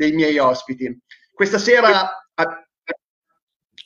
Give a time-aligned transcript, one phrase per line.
[0.00, 0.98] dei miei ospiti.
[1.30, 2.08] Questa sera,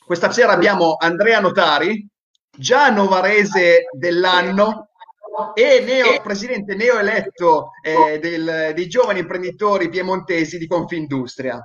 [0.06, 2.06] questa sera abbiamo Andrea Notari,
[2.56, 4.90] già novarese dell'anno
[5.54, 11.58] e neo, presidente neoeletto eh, del, dei giovani imprenditori piemontesi di Confindustria.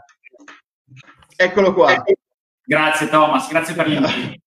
[1.36, 2.04] Eccolo qua.
[2.63, 4.41] Grazie Thomas, grazie per l'invito.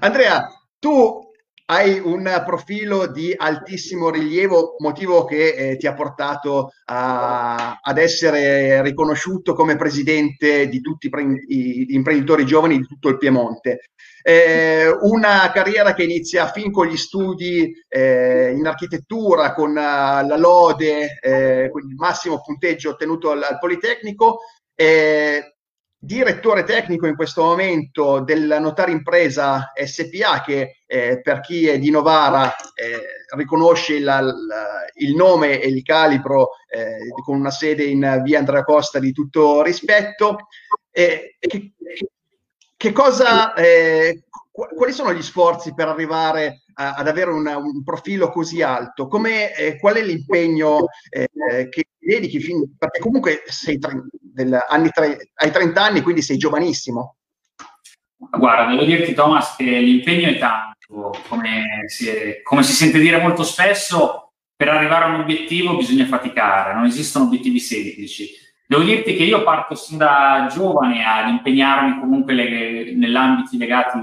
[0.00, 0.44] Andrea,
[0.80, 1.23] tu
[1.66, 8.82] hai un profilo di altissimo rilievo, motivo che eh, ti ha portato a, ad essere
[8.82, 11.10] riconosciuto come presidente di tutti
[11.48, 13.80] i imprenditori giovani di tutto il Piemonte.
[14.22, 20.36] Eh, una carriera che inizia fin con gli studi eh, in architettura, con uh, la
[20.38, 24.38] lode, eh, con il massimo punteggio ottenuto al, al Politecnico.
[24.74, 25.53] Eh,
[26.04, 31.90] direttore tecnico in questo momento del Notario Impresa SPA che eh, per chi è di
[31.90, 38.20] Novara eh, riconosce la, la, il nome e il calibro eh, con una sede in
[38.22, 40.48] via Andrea Costa di tutto rispetto.
[40.90, 41.36] Che,
[42.76, 48.30] che, cosa, eh, quali sono gli sforzi per arrivare a, ad avere una, un profilo
[48.30, 49.08] così alto?
[49.08, 52.40] Come, eh, qual è l'impegno eh, che dedichi?
[52.40, 57.16] Fin, perché comunque sei tre, del, anni tre, hai 30 anni, quindi sei giovanissimo.
[58.16, 63.18] Guarda, devo dirti Thomas che l'impegno è tanto, come si, è, come si sente dire
[63.18, 68.30] molto spesso, per arrivare a un obiettivo bisogna faticare, non esistono obiettivi semplici.
[68.66, 73.98] Devo dirti che io parto sin da giovane ad impegnarmi comunque le, nell'ambiti legati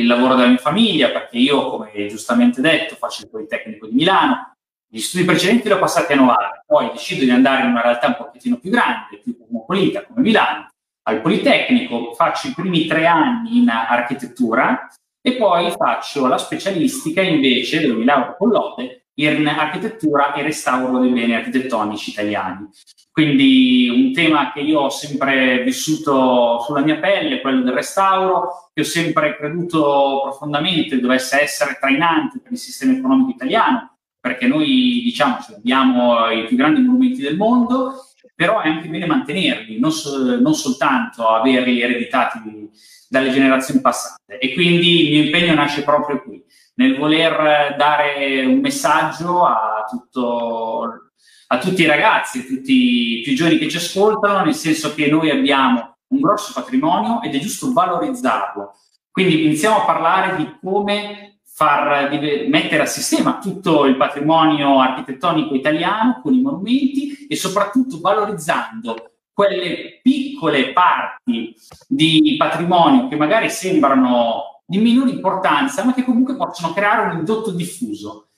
[0.00, 4.54] al lavoro della mia famiglia, perché io, come giustamente detto, faccio il Politecnico di Milano,
[4.88, 8.08] gli studi precedenti li ho passati a Novara, poi decido di andare in una realtà
[8.08, 10.68] un pochettino più grande, più cosmopolita come Milano,
[11.06, 14.88] al Politecnico, faccio i primi tre anni in architettura
[15.20, 20.98] e poi faccio la specialistica invece, dove mi lauro con lode, in architettura e restauro
[20.98, 22.68] dei beni architettonici italiani.
[23.10, 28.80] Quindi un tema che io ho sempre vissuto sulla mia pelle, quello del restauro, che
[28.80, 35.38] ho sempre creduto profondamente dovesse essere trainante per il sistema economico italiano, perché noi diciamo
[35.56, 37.94] abbiamo i più grandi monumenti del mondo,
[38.34, 42.68] però è anche bene mantenerli, non, so, non soltanto averli ereditati
[43.08, 44.38] dalle generazioni passate.
[44.38, 46.43] E quindi il mio impegno nasce proprio qui,
[46.74, 51.10] nel voler dare un messaggio a, tutto,
[51.48, 55.08] a tutti i ragazzi, a tutti i più giovani che ci ascoltano, nel senso che
[55.08, 58.74] noi abbiamo un grosso patrimonio ed è giusto valorizzarlo.
[59.10, 62.10] Quindi iniziamo a parlare di come far
[62.48, 70.00] mettere a sistema tutto il patrimonio architettonico italiano con i monumenti e soprattutto valorizzando quelle
[70.02, 71.54] piccole parti
[71.86, 77.50] di patrimonio che magari sembrano di minore importanza, ma che comunque possono creare un indotto
[77.50, 78.28] diffuso.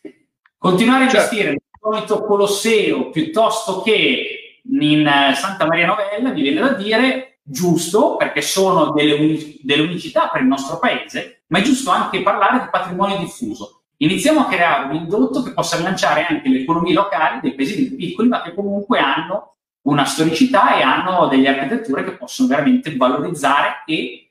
[0.59, 1.35] Continuare a certo.
[1.35, 8.17] investire nel solito Colosseo piuttosto che in Santa Maria Novella, mi viene da dire, giusto,
[8.17, 12.61] perché sono delle, unic- delle unicità per il nostro paese, ma è giusto anche parlare
[12.61, 13.83] di patrimonio diffuso.
[13.99, 18.29] Iniziamo a creare un indotto che possa rilanciare anche le economie locali dei paesi piccoli,
[18.29, 24.26] ma che comunque hanno una storicità e hanno delle architetture che possono veramente valorizzare e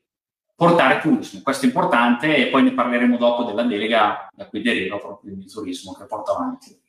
[0.55, 1.41] portare turismo.
[1.43, 5.51] Questo è importante e poi ne parleremo dopo della delega da cui deriva proprio il
[5.51, 6.79] turismo che porta avanti.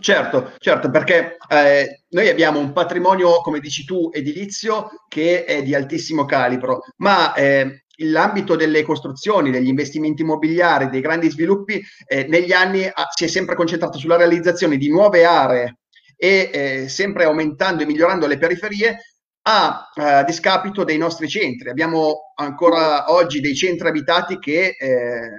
[0.00, 5.74] Certo, certo, perché eh, noi abbiamo un patrimonio, come dici tu, edilizio che è di
[5.74, 12.52] altissimo calibro, ma eh, l'ambito delle costruzioni, degli investimenti immobiliari, dei grandi sviluppi, eh, negli
[12.52, 15.78] anni ha, si è sempre concentrato sulla realizzazione di nuove aree
[16.16, 18.98] e eh, sempre aumentando e migliorando le periferie
[19.48, 21.70] a, a discapito dei nostri centri.
[21.70, 25.30] Abbiamo ancora oggi dei centri abitati che eh,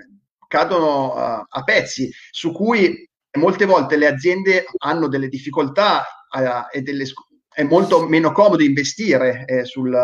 [0.48, 6.04] cadono a, a pezzi, su cui molte volte le aziende hanno delle difficoltà
[6.36, 7.06] eh, e delle,
[7.54, 9.96] è molto meno comodo investire eh, sul,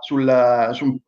[0.00, 1.00] sul, su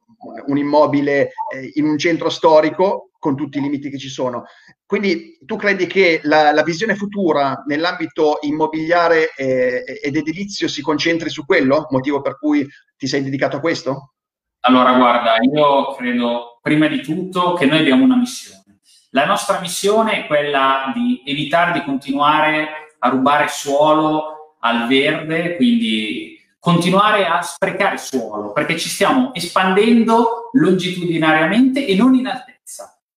[0.46, 4.44] un immobile eh, in un centro storico con tutti i limiti che ci sono.
[4.86, 11.28] Quindi tu credi che la, la visione futura nell'ambito immobiliare eh, ed edilizio si concentri
[11.28, 12.64] su quello, motivo per cui
[12.96, 14.12] ti sei dedicato a questo?
[14.60, 18.78] Allora, guarda, io credo prima di tutto che noi abbiamo una missione.
[19.10, 22.68] La nostra missione è quella di evitare di continuare
[23.00, 31.86] a rubare suolo al verde, quindi continuare a sprecare suolo, perché ci stiamo espandendo longitudinariamente
[31.86, 32.55] e non in altezza.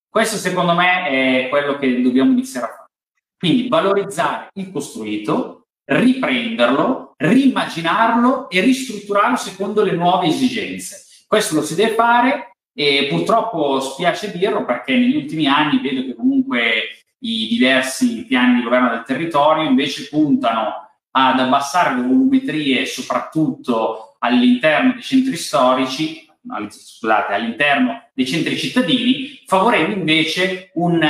[0.09, 2.89] Questo secondo me è quello che dobbiamo iniziare a fare.
[3.37, 11.25] Quindi valorizzare il costruito, riprenderlo, rimmaginarlo e ristrutturarlo secondo le nuove esigenze.
[11.27, 16.15] Questo lo si deve fare e purtroppo spiace dirlo perché negli ultimi anni vedo che
[16.15, 24.15] comunque i diversi piani di governo del territorio invece puntano ad abbassare le volumetrie soprattutto
[24.19, 26.27] all'interno dei centri storici,
[26.67, 31.01] scusate, all'interno dei centri cittadini, favorendo invece un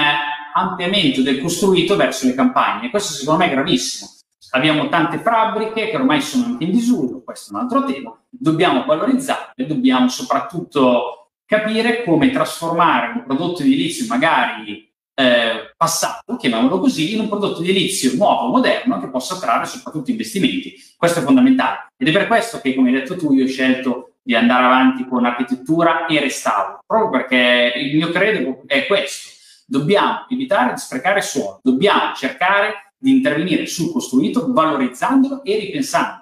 [0.54, 2.92] ampliamento del costruito verso le campagne.
[2.92, 4.12] Questo secondo me è gravissimo.
[4.52, 8.86] Abbiamo tante fabbriche che ormai sono anche in disuso, questo è un altro tema, dobbiamo
[8.86, 17.22] valorizzarle, dobbiamo soprattutto capire come trasformare un prodotto edilizio magari eh, passato, chiamiamolo così, in
[17.22, 20.76] un prodotto edilizio nuovo, moderno, che possa attrarre soprattutto investimenti.
[20.96, 21.88] Questo è fondamentale.
[21.98, 25.08] Ed è per questo che, come hai detto tu, io ho scelto di andare avanti
[25.08, 29.30] con architettura e restauro, proprio perché il mio credo è questo.
[29.66, 36.22] Dobbiamo evitare di sprecare suolo, dobbiamo cercare di intervenire sul costruito valorizzandolo e ripensando.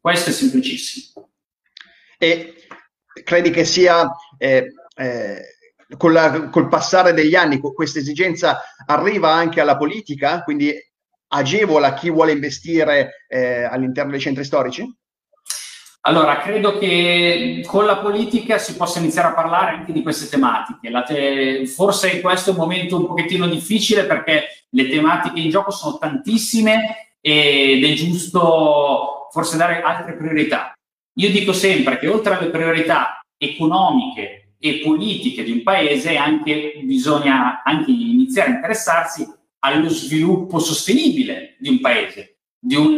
[0.00, 1.28] Questo è semplicissimo.
[2.18, 2.54] E
[3.24, 5.42] credi che sia eh, eh,
[5.98, 10.74] la, col passare degli anni questa esigenza arriva anche alla politica, quindi
[11.32, 14.84] agevola chi vuole investire eh, all'interno dei centri storici?
[16.02, 20.90] Allora, credo che con la politica si possa iniziare a parlare anche di queste tematiche.
[21.06, 25.98] Te- forse questo è un momento un pochettino difficile perché le tematiche in gioco sono
[25.98, 30.72] tantissime ed è giusto forse dare altre priorità.
[31.18, 37.62] Io dico sempre che oltre alle priorità economiche e politiche di un paese, anche bisogna
[37.62, 39.26] anche iniziare a interessarsi
[39.58, 42.29] allo sviluppo sostenibile di un paese
[42.60, 42.96] di un,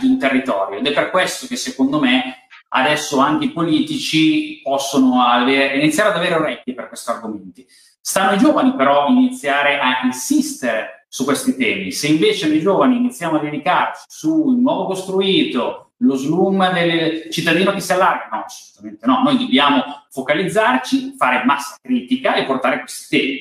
[0.00, 0.78] di un territorio.
[0.78, 6.16] Ed è per questo che secondo me adesso anche i politici possono avere, iniziare ad
[6.16, 7.66] avere orecchie per questi argomenti.
[8.00, 11.92] Stanno ai giovani però iniziare a insistere su questi temi.
[11.92, 17.80] Se invece noi giovani iniziamo a dedicarci sul nuovo costruito, lo slum del cittadino che
[17.80, 19.22] si allarga, no, assolutamente no.
[19.22, 23.40] Noi dobbiamo focalizzarci, fare massa critica e portare questi temi.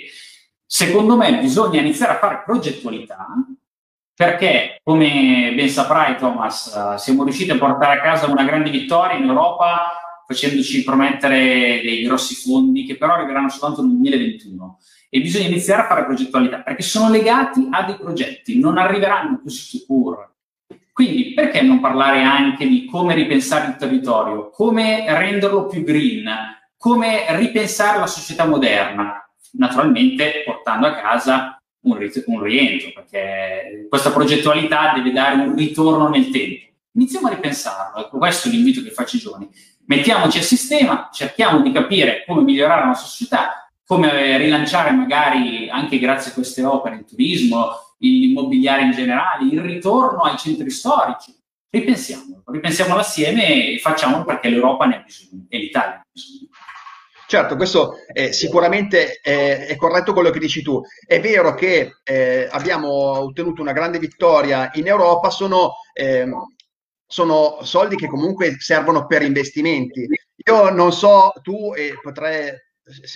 [0.65, 3.27] Secondo me bisogna iniziare a fare progettualità
[4.17, 9.15] perché, come ben saprai Thomas, uh, siamo riusciti a portare a casa una grande vittoria
[9.15, 14.79] in Europa facendoci promettere dei grossi fondi che però arriveranno soltanto nel 2021
[15.11, 19.59] e bisogna iniziare a fare progettualità perché sono legati a dei progetti, non arriveranno così
[19.59, 20.37] sicuro.
[20.91, 26.27] Quindi perché non parlare anche di come ripensare il territorio, come renderlo più green,
[26.75, 31.56] come ripensare la società moderna, naturalmente portando a casa
[31.91, 36.65] un, un rientro, perché questa progettualità deve dare un ritorno nel tempo.
[36.93, 39.49] Iniziamo a ripensarlo, ecco, questo è l'invito che faccio ai giovani.
[39.85, 45.97] Mettiamoci a sistema, cerchiamo di capire come migliorare la nostra società, come rilanciare magari anche
[45.97, 47.69] grazie a queste opere il turismo,
[47.99, 51.33] l'immobiliare in generale, il ritorno ai centri storici.
[51.69, 56.47] Ripensiamolo, ripensiamolo assieme e facciamolo perché l'Europa ne ha bisogno e l'Italia ne ha bisogno.
[57.29, 60.81] Certo, questo è, sicuramente è, è, corretto quello che dici tu.
[61.05, 66.25] È vero che eh, abbiamo ottenuto una grande vittoria in Europa, sono, eh,
[67.05, 70.07] sono, soldi che comunque servono per investimenti.
[70.45, 72.49] Io non so, tu e potrei,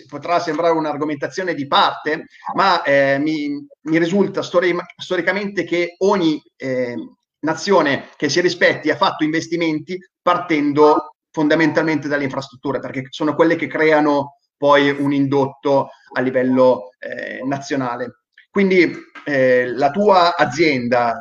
[0.09, 6.95] potrà sembrare un'argomentazione di parte, ma eh, mi, mi, risulta stori- storicamente che ogni eh,
[7.39, 13.67] nazione che si rispetti ha fatto investimenti partendo fondamentalmente dalle infrastrutture, perché sono quelle che
[13.67, 18.25] creano poi un indotto a livello eh, nazionale.
[18.49, 18.93] Quindi
[19.25, 21.17] eh, la tua azienda,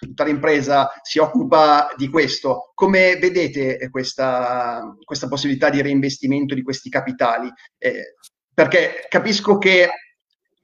[0.00, 2.72] tutta l'impresa si occupa di questo.
[2.74, 7.50] Come vedete questa, questa possibilità di reinvestimento di questi capitali?
[7.78, 8.16] Eh,
[8.52, 9.88] perché capisco che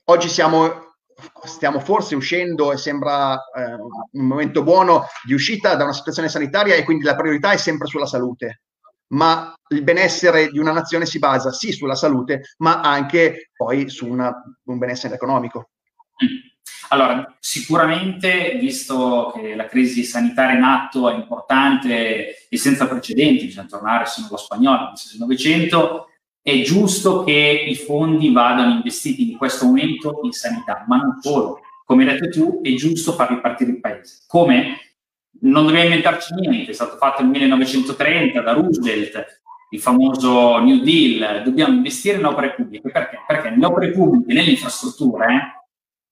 [0.05, 0.84] oggi siamo
[1.45, 6.75] stiamo forse uscendo e sembra eh, un momento buono di uscita da una situazione sanitaria
[6.75, 8.63] e quindi la priorità è sempre sulla salute.
[9.09, 14.09] Ma il benessere di una nazione si basa sì sulla salute, ma anche poi su
[14.09, 14.33] una,
[14.65, 15.71] un benessere economico.
[16.89, 23.67] Allora, sicuramente, visto che la crisi sanitaria in atto è importante e senza precedenti, bisogna
[23.67, 26.09] tornare se lo spagnolo nel 1900,
[26.45, 31.61] è giusto che i fondi vadano investiti in questo momento in sanità, ma non solo.
[31.87, 34.25] Come hai detto tu, è giusto far ripartire il paese.
[34.27, 34.97] Come?
[35.41, 41.43] Non dobbiamo inventarci niente, è stato fatto nel 1930 da Roosevelt, il famoso New Deal,
[41.43, 42.91] dobbiamo investire in opere pubbliche.
[42.91, 43.19] Perché?
[43.27, 45.41] Perché nelle opere pubbliche, nelle infrastrutture, eh,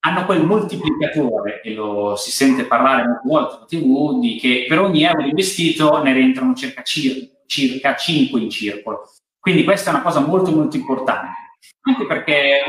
[0.01, 4.81] hanno quel moltiplicatore, e lo si sente parlare molte volte in tv, di che per
[4.81, 9.11] ogni euro investito ne rientrano circa, circa 5 in circolo.
[9.43, 11.33] Quindi questa è una cosa molto molto importante,
[11.81, 12.63] anche perché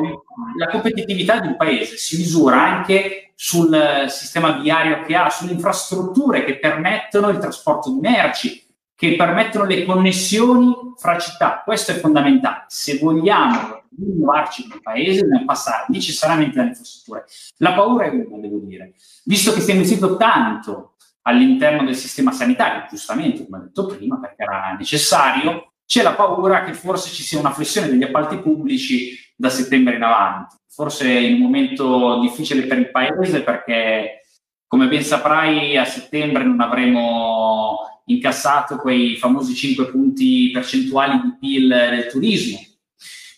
[0.57, 6.43] la competitività di un paese si misura anche sul sistema viario che ha, sulle infrastrutture
[6.43, 8.65] che permettono il trasporto di merci,
[8.95, 11.61] che permettono le connessioni fra città.
[11.63, 12.63] Questo è fondamentale.
[12.69, 17.25] Se vogliamo innovarci nel paese, dobbiamo passare necessariamente dalle infrastrutture.
[17.57, 18.95] La paura è una, devo dire.
[19.25, 24.19] Visto che si è investito tanto all'interno del sistema sanitario, giustamente, come ho detto prima,
[24.19, 29.15] perché era necessario, c'è la paura che forse ci sia una flessione degli appalti pubblici
[29.35, 30.55] da settembre in avanti.
[30.67, 34.23] Forse in un momento difficile per il paese perché,
[34.65, 41.67] come ben saprai, a settembre non avremo incassato quei famosi 5 punti percentuali di PIL
[41.67, 42.57] del turismo.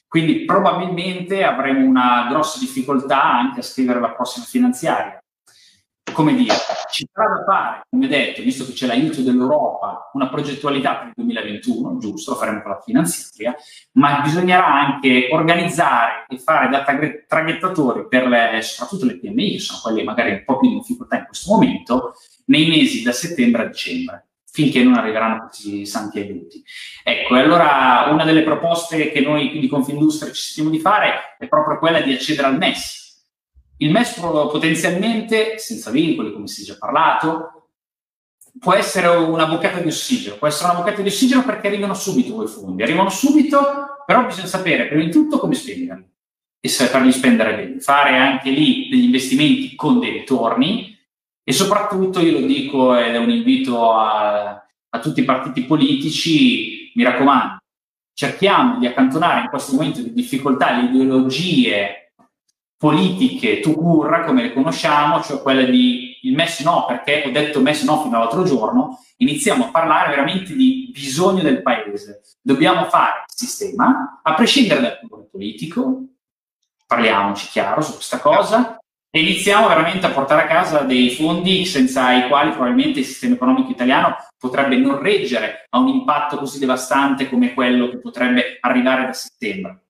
[0.07, 5.19] Quindi probabilmente avremo una grossa difficoltà anche a scrivere la prossima finanziaria
[6.15, 6.55] come dire,
[6.95, 11.13] ci sarà da fare, come detto, visto che c'è l'aiuto dell'Europa, una progettualità per il
[11.17, 13.53] 2021, giusto, lo faremo con la finanziaria,
[13.93, 16.85] ma bisognerà anche organizzare e fare da
[17.27, 21.17] traghettatori per le, soprattutto le PMI, che sono quelle magari un po' più in difficoltà
[21.17, 22.13] in questo momento,
[22.45, 26.63] nei mesi da settembre a dicembre finché non arriveranno questi santi aiuti.
[27.03, 31.49] Ecco, e allora una delle proposte che noi di Confindustria ci stiamo di fare è
[31.49, 33.04] proprio quella di accedere al MES,
[33.77, 37.69] il MES potenzialmente, senza vincoli, come si è già parlato,
[38.59, 42.35] può essere una boccata di ossigeno, può essere una boccata di ossigeno perché arrivano subito
[42.35, 43.59] quei fondi, arrivano subito,
[44.05, 46.13] però bisogna sapere prima di tutto come spenderli
[46.59, 50.97] e saperli spendere bene, fare anche lì degli investimenti con dei ritorni
[51.43, 56.91] e soprattutto io lo dico ed è un invito a, a tutti i partiti politici,
[56.95, 57.57] mi raccomando,
[58.13, 62.04] cerchiamo di accantonare in questo momento di difficoltà le ideologie
[62.77, 67.61] politiche tu curra come le conosciamo, cioè quelle di il MES no, perché ho detto
[67.61, 72.21] MES no fino all'altro giorno, iniziamo a parlare veramente di bisogno del paese.
[72.41, 76.03] Dobbiamo fare il sistema, a prescindere dal colore politico,
[76.87, 78.79] parliamoci chiaro su questa cosa,
[79.09, 83.35] e iniziamo veramente a portare a casa dei fondi senza i quali probabilmente il sistema
[83.35, 89.05] economico italiano potrebbe non reggere a un impatto così devastante come quello che potrebbe arrivare
[89.05, 89.85] da settembre.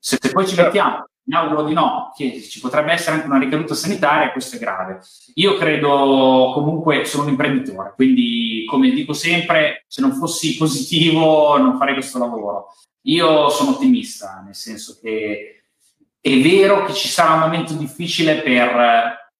[0.00, 3.38] Se, se poi ci mettiamo mi auguro di no, che ci potrebbe essere anche una
[3.38, 4.98] ricaduta sanitaria, questo è grave.
[5.34, 11.78] Io credo comunque, sono un imprenditore, quindi come dico sempre, se non fossi positivo non
[11.78, 12.74] farei questo lavoro.
[13.02, 15.62] Io sono ottimista, nel senso che
[16.20, 19.30] è vero che ci sarà un momento difficile per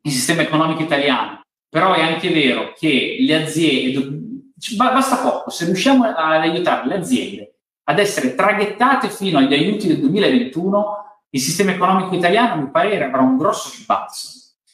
[0.00, 6.04] il sistema economico italiano, però è anche vero che le aziende, basta poco, se riusciamo
[6.04, 7.52] ad aiutare le aziende
[7.88, 13.04] ad essere traghettate fino agli aiuti del 2021, il sistema economico italiano, a mio parere,
[13.04, 14.30] avrà un grosso rimbalzo,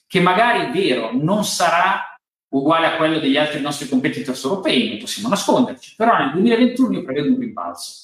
[0.07, 2.17] che magari è vero, non sarà
[2.51, 7.03] uguale a quello degli altri nostri competitor europei, non possiamo nasconderci, però nel 2021 io
[7.03, 8.03] prevedo un rimbalzo.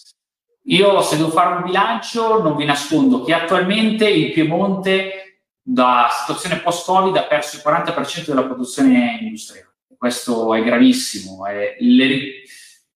[0.64, 5.30] Io se devo fare un bilancio non vi nascondo che attualmente il Piemonte
[5.62, 9.69] da situazione post-Covid ha perso il 40% della produzione industriale.
[9.97, 11.47] Questo è gravissimo.
[11.47, 12.42] È le,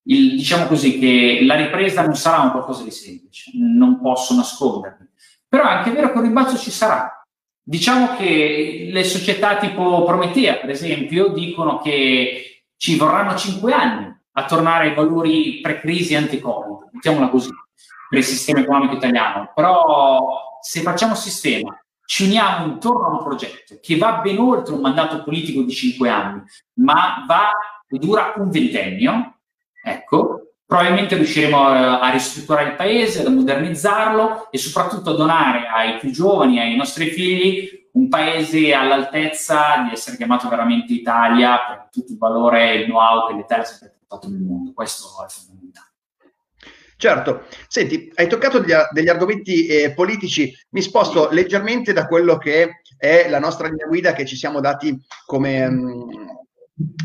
[0.03, 5.09] il, diciamo così che la ripresa non sarà un qualcosa di semplice, non posso nascondermi.
[5.55, 7.25] Però è anche vero che un rimbalzo ci sarà.
[7.63, 14.45] Diciamo che le società tipo Prometea, per esempio, dicono che ci vorranno cinque anni a
[14.47, 17.51] tornare ai valori pre-crisi anti-Covid, mettiamola così,
[18.09, 19.53] per il sistema economico italiano.
[19.55, 24.81] Però se facciamo sistema, ci uniamo intorno a un progetto che va ben oltre un
[24.81, 26.43] mandato politico di cinque anni,
[26.81, 27.53] ma va
[27.87, 29.37] dura un ventennio,
[29.85, 36.11] ecco, probabilmente riusciremo a ristrutturare il paese, a modernizzarlo e soprattutto a donare ai più
[36.11, 42.19] giovani, ai nostri figli, un paese all'altezza di essere chiamato veramente Italia per tutto il
[42.19, 44.73] valore e il know-how che l'Italia ha sempre portato nel mondo.
[44.73, 45.93] Questo è fondamentale.
[46.97, 52.83] Certo, senti, hai toccato degli, degli argomenti eh, politici, mi sposto leggermente da quello che
[52.97, 56.11] è la nostra linea guida che ci siamo dati come, mm,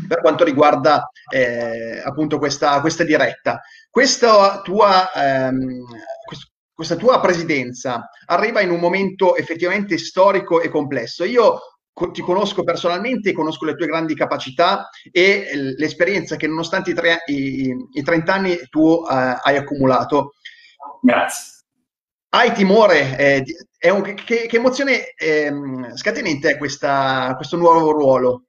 [0.08, 3.60] per quanto riguarda eh, appunto questa, questa, diretta.
[3.88, 5.84] Questa tua, ehm,
[6.72, 11.24] questa tua presidenza arriva in un momento effettivamente storico e complesso.
[11.24, 11.60] Io
[12.12, 17.74] ti conosco personalmente, conosco le tue grandi capacità e l'esperienza che nonostante i, tre, i,
[17.92, 20.34] i 30 anni tu eh, hai accumulato.
[21.02, 21.58] Grazie.
[22.32, 23.18] Hai timore?
[23.18, 25.52] Eh, un, che, che, emozione eh,
[25.94, 28.44] scatena in te questa, questo nuovo ruolo?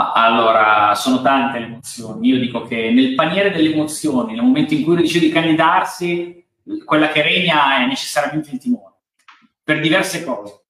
[0.00, 2.28] Ma allora, sono tante le emozioni.
[2.28, 6.42] Io dico che nel paniere delle emozioni, nel momento in cui uno decide di candidarsi,
[6.86, 8.94] quella che regna è necessariamente il timore,
[9.62, 10.62] per diverse cose.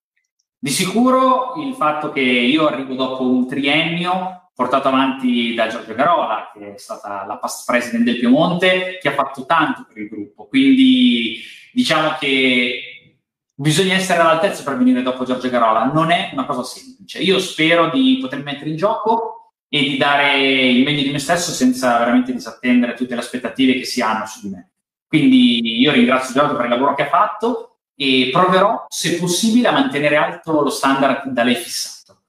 [0.59, 6.51] Di sicuro il fatto che io arrivo dopo un triennio portato avanti da Giorgio Garola,
[6.53, 10.47] che è stata la past president del Piemonte, che ha fatto tanto per il gruppo.
[10.49, 11.41] Quindi
[11.73, 13.00] diciamo che
[13.61, 17.19] bisogna essere all'altezza per venire dopo Giorgio Garola, non è una cosa semplice.
[17.19, 21.51] Io spero di poter mettere in gioco e di dare il meglio di me stesso
[21.51, 24.71] senza veramente disattendere tutte le aspettative che si hanno su di me.
[25.07, 29.73] Quindi io ringrazio Giorgio per il lavoro che ha fatto e proverò, se possibile, a
[29.73, 32.23] mantenere alto lo standard da lei fissato.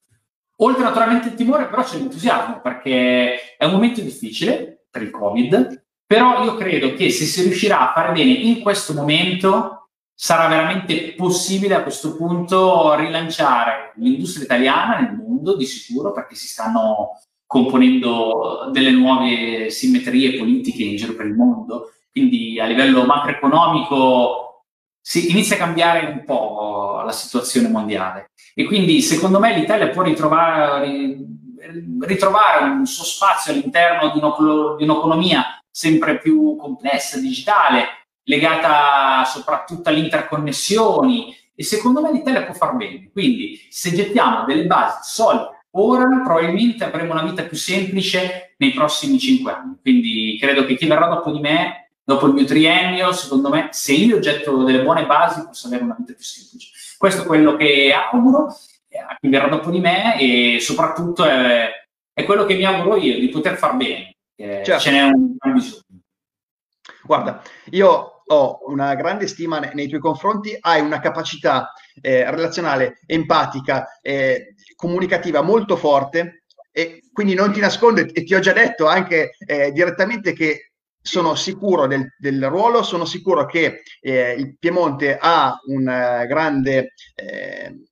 [0.56, 5.82] oltre naturalmente il timore, però c'è l'entusiasmo, perché è un momento difficile per il Covid,
[6.06, 9.81] però io credo che se si riuscirà a fare bene in questo momento,
[10.14, 16.46] sarà veramente possibile a questo punto rilanciare l'industria italiana nel mondo, di sicuro, perché si
[16.46, 21.92] stanno componendo delle nuove simmetrie politiche in giro per il mondo.
[22.10, 24.64] Quindi a livello macroeconomico
[25.00, 28.30] si inizia a cambiare un po' la situazione mondiale.
[28.54, 31.18] E quindi secondo me l'Italia può ritrovare,
[32.00, 40.00] ritrovare un suo spazio all'interno di, di un'economia sempre più complessa, digitale, legata soprattutto alle
[40.00, 43.10] interconnessioni e secondo me l'Italia può far bene.
[43.10, 49.18] Quindi se gettiamo delle basi solide ora, probabilmente avremo una vita più semplice nei prossimi
[49.18, 49.76] cinque anni.
[49.80, 53.92] Quindi credo che chi verrà dopo di me, dopo il mio triennio, secondo me, se
[53.92, 56.70] io getto delle buone basi, posso avere una vita più semplice.
[56.98, 61.70] Questo è quello che auguro a chi verrà dopo di me e soprattutto è,
[62.12, 64.14] è quello che mi auguro io, di poter far bene.
[64.36, 64.78] Certo.
[64.78, 65.82] Ce n'è un, un bisogno.
[67.04, 73.98] Guarda, io ho una grande stima nei tuoi confronti, hai una capacità eh, relazionale, empatica,
[74.00, 79.36] eh, comunicativa molto forte e quindi non ti nascondo e ti ho già detto anche
[79.46, 85.58] eh, direttamente che sono sicuro del, del, ruolo, sono sicuro che eh, il Piemonte ha
[85.66, 86.92] un uh, grande...
[87.14, 87.82] Eh,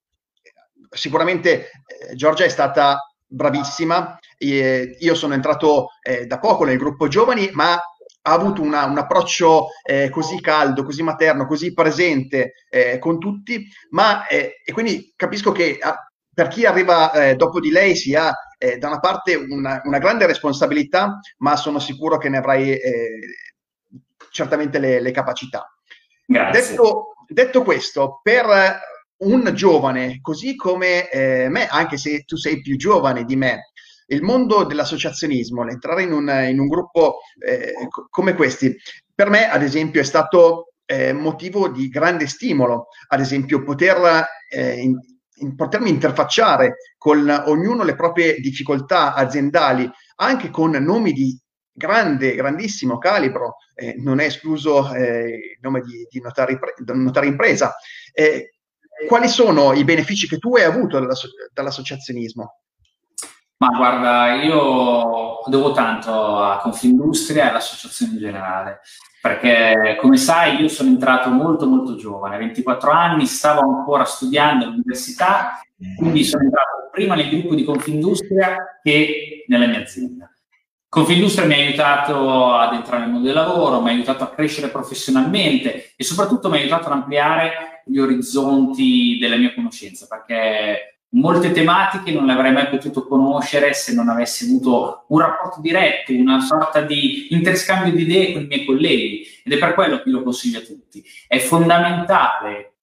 [0.93, 5.91] sicuramente eh, Giorgia è stata bravissima, io sono entrato
[6.27, 7.81] da poco nel gruppo giovani, ma
[8.23, 13.67] ha avuto una, un approccio eh, così caldo, così materno, così presente eh, con tutti,
[13.91, 17.97] ma eh, e quindi capisco che a, ah, per chi arriva eh, dopo di lei
[17.97, 22.39] si ha eh, da una parte una, una, grande responsabilità, ma sono sicuro che ne
[22.39, 23.19] avrai eh,
[24.31, 25.67] certamente le, le capacità.
[26.27, 28.47] Detto, detto, questo, per
[29.19, 31.09] un giovane così come
[31.51, 33.73] me, anche se tu sei più giovane di me,
[34.11, 37.75] il mondo dell'associazionismo, l'entrare in un, in un gruppo eh,
[38.09, 38.77] come questi,
[39.15, 44.81] per me ad esempio è stato eh, motivo di grande stimolo, ad esempio poter, eh,
[44.81, 44.99] in,
[45.37, 51.41] in, potermi interfacciare con ognuno le proprie difficoltà aziendali, anche con nomi di
[51.73, 56.59] grande, grandissimo calibro, eh, non è escluso eh, il nome di, di notare,
[56.95, 57.75] notare impresa.
[58.13, 58.55] Eh,
[59.07, 60.99] quali sono i benefici che tu hai avuto
[61.53, 62.61] dall'associazionismo?
[63.61, 68.81] Ma guarda, io devo tanto a Confindustria e all'associazione in generale,
[69.21, 75.61] perché come sai io sono entrato molto molto giovane, 24 anni, stavo ancora studiando all'università,
[75.99, 80.33] quindi sono entrato prima nel gruppo di Confindustria che nella mia azienda.
[80.89, 84.69] Confindustria mi ha aiutato ad entrare nel mondo del lavoro, mi ha aiutato a crescere
[84.69, 91.53] professionalmente e soprattutto mi ha aiutato ad ampliare gli orizzonti della mia conoscenza, perché molte
[91.53, 96.41] tematiche non le avrei mai potuto conoscere se non avessi avuto un rapporto diretto, una
[96.41, 100.23] sorta di interscambio di idee con i miei colleghi ed è per quello che lo
[100.23, 101.05] consiglio a tutti.
[101.27, 102.75] È fondamentale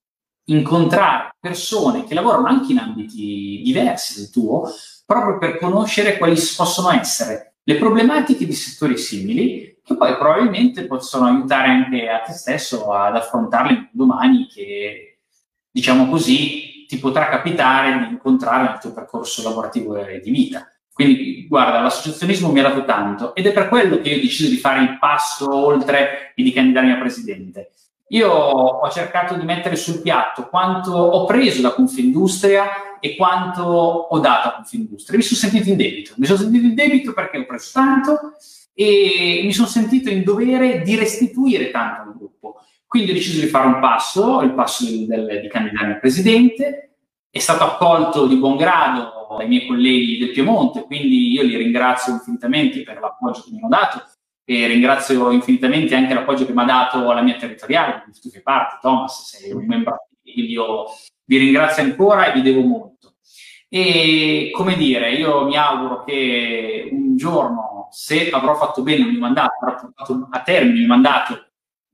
[0.46, 4.70] incontrare persone che lavorano anche in ambiti diversi del tuo,
[5.06, 11.28] proprio per conoscere quali possono essere le problematiche di settori simili che poi probabilmente possono
[11.28, 15.20] aiutare anche a te stesso ad affrontarle domani che,
[15.72, 20.72] diciamo così, ti potrà capitare di incontrare nel tuo percorso lavorativo e di vita.
[20.92, 24.50] Quindi, guarda, l'associazionismo mi ha dato tanto ed è per quello che io ho deciso
[24.50, 27.72] di fare il passo oltre e di candidarmi a presidente.
[28.10, 34.20] Io ho cercato di mettere sul piatto quanto ho preso da Confindustria e quanto ho
[34.20, 35.18] dato a Confindustria.
[35.18, 36.14] Mi sono sentito in debito.
[36.16, 38.34] Mi sono sentito in debito perché ho preso tanto
[38.74, 42.62] e mi sono sentito in dovere di restituire tanto al gruppo.
[42.88, 46.96] Quindi ho deciso di fare un passo, il passo del, del, di candidarmi a presidente,
[47.30, 52.14] è stato accolto di buon grado dai miei colleghi del Piemonte, quindi io li ringrazio
[52.14, 54.04] infinitamente per l'appoggio che mi hanno dato
[54.46, 58.30] e ringrazio infinitamente anche l'appoggio che mi ha dato la mia territoriale, di cui tu
[58.30, 60.86] fai parte, Thomas, sei un membro, io
[61.26, 63.16] vi ringrazio ancora e vi devo molto.
[63.68, 69.20] E come dire, io mi auguro che un giorno, se avrò fatto bene il mio
[69.20, 71.47] mandato, avrò portato a termine il mio mandato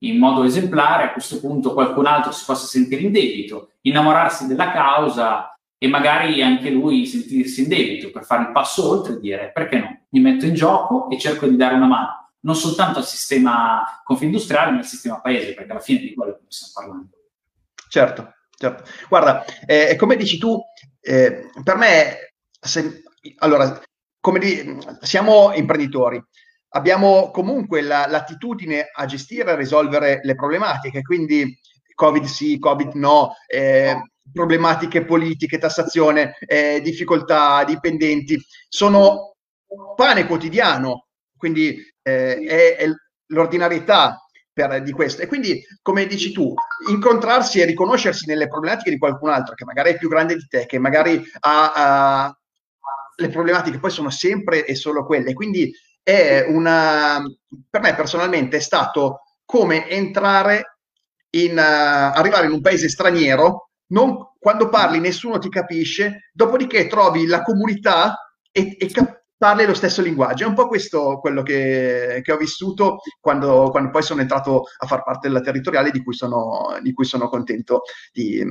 [0.04, 4.72] in modo esemplare, a questo punto qualcun altro si possa sentire in debito, innamorarsi della
[4.72, 9.52] causa e magari anche lui sentirsi in debito per fare il passo oltre e dire
[9.54, 13.06] perché no, mi metto in gioco e cerco di dare una mano, non soltanto al
[13.06, 17.10] sistema confindustriale, ma al sistema paese, perché alla fine di quello che stiamo parlando.
[17.90, 18.84] Certo, certo.
[19.08, 20.62] Guarda, eh, come dici tu,
[21.02, 23.04] eh, per me, se,
[23.38, 23.82] allora,
[24.20, 26.24] come di, siamo imprenditori,
[26.76, 31.58] abbiamo comunque la, l'attitudine a gestire e risolvere le problematiche, quindi
[31.94, 39.36] Covid sì, Covid no, eh, problematiche politiche, tassazione, eh, difficoltà dipendenti, sono
[39.96, 41.08] pane quotidiano,
[41.38, 42.88] quindi eh, è, è
[43.28, 44.18] l'ordinarietà
[44.52, 45.22] per, di questo.
[45.22, 46.54] E quindi, come dici tu,
[46.90, 50.66] incontrarsi e riconoscersi nelle problematiche di qualcun altro che magari è più grande di te,
[50.66, 52.38] che magari ha, ha
[53.16, 55.34] le problematiche poi sono sempre e solo quelle.
[55.34, 55.72] Quindi
[56.04, 57.24] è una,
[57.70, 60.80] per me personalmente è stato come entrare
[61.32, 67.26] in, uh, arrivare in un paese straniero, non, quando parli nessuno ti capisce, dopodiché trovi
[67.26, 70.44] la comunità e, e cap- parli lo stesso linguaggio.
[70.44, 74.88] È un po' questo quello che, che ho vissuto quando, quando, poi sono entrato a
[74.88, 78.44] far parte della territoriale di cui sono, di cui sono contento di,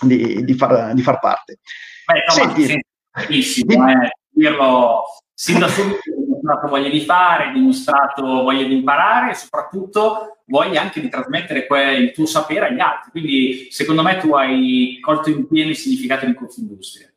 [0.00, 1.58] di, di, far, di far parte.
[2.06, 5.02] Beh, Senti, sì, benissimo, eh, dirlo
[5.32, 11.00] sin da subito dimostrato voglia di fare, dimostrato voglia di imparare e soprattutto voglia anche
[11.00, 13.10] di trasmettere que- il tuo sapere agli altri.
[13.10, 17.08] Quindi secondo me tu hai colto in pieno il significato di Confindustria.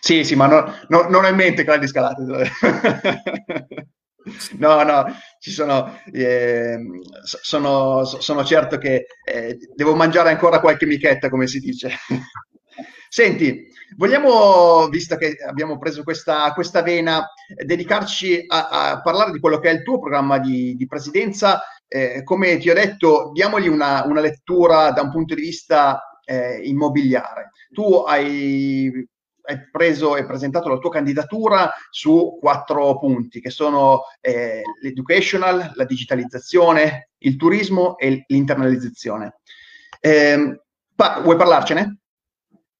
[0.00, 2.22] Sì, sì, ma no, no, non ho in mente grandi scalate.
[4.58, 5.04] no, no,
[5.40, 6.78] ci sono, eh,
[7.22, 11.90] sono, sono, certo che eh, devo mangiare ancora qualche michetta, come si dice.
[13.08, 19.58] Senti, vogliamo, visto che abbiamo preso questa, questa vena, dedicarci a, a, parlare di quello
[19.58, 21.62] che è il tuo programma di, di presidenza.
[21.86, 26.60] Eh, come ti ho detto, diamogli una, una, lettura da un punto di vista eh,
[26.62, 27.50] immobiliare.
[27.70, 29.10] Tu hai
[29.44, 35.84] hai preso e presentato la tua candidatura su quattro punti che sono eh, l'educational, la
[35.84, 39.40] digitalizzazione, il turismo e l'internalizzazione.
[40.00, 40.60] Eh,
[40.94, 42.01] pa- vuoi parlarcene?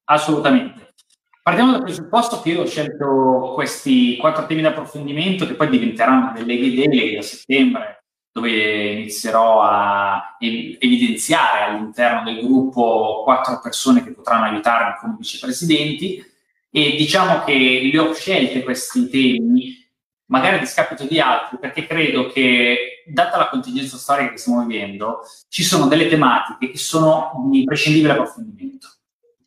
[0.04, 0.94] Assolutamente.
[1.42, 6.32] Partiamo dal presupposto che io ho scelto questi quattro temi di approfondimento che poi diventeranno
[6.32, 14.44] delle deleghe a settembre, dove inizierò a evidenziare all'interno del gruppo quattro persone che potranno
[14.44, 16.24] aiutarmi come vicepresidenti
[16.70, 19.76] e diciamo che li ho scelti questi temi,
[20.26, 25.22] magari a discapito di altri, perché credo che, data la contingenza storica che stiamo vivendo,
[25.48, 28.88] ci sono delle tematiche che sono di imprescindibile approfondimento.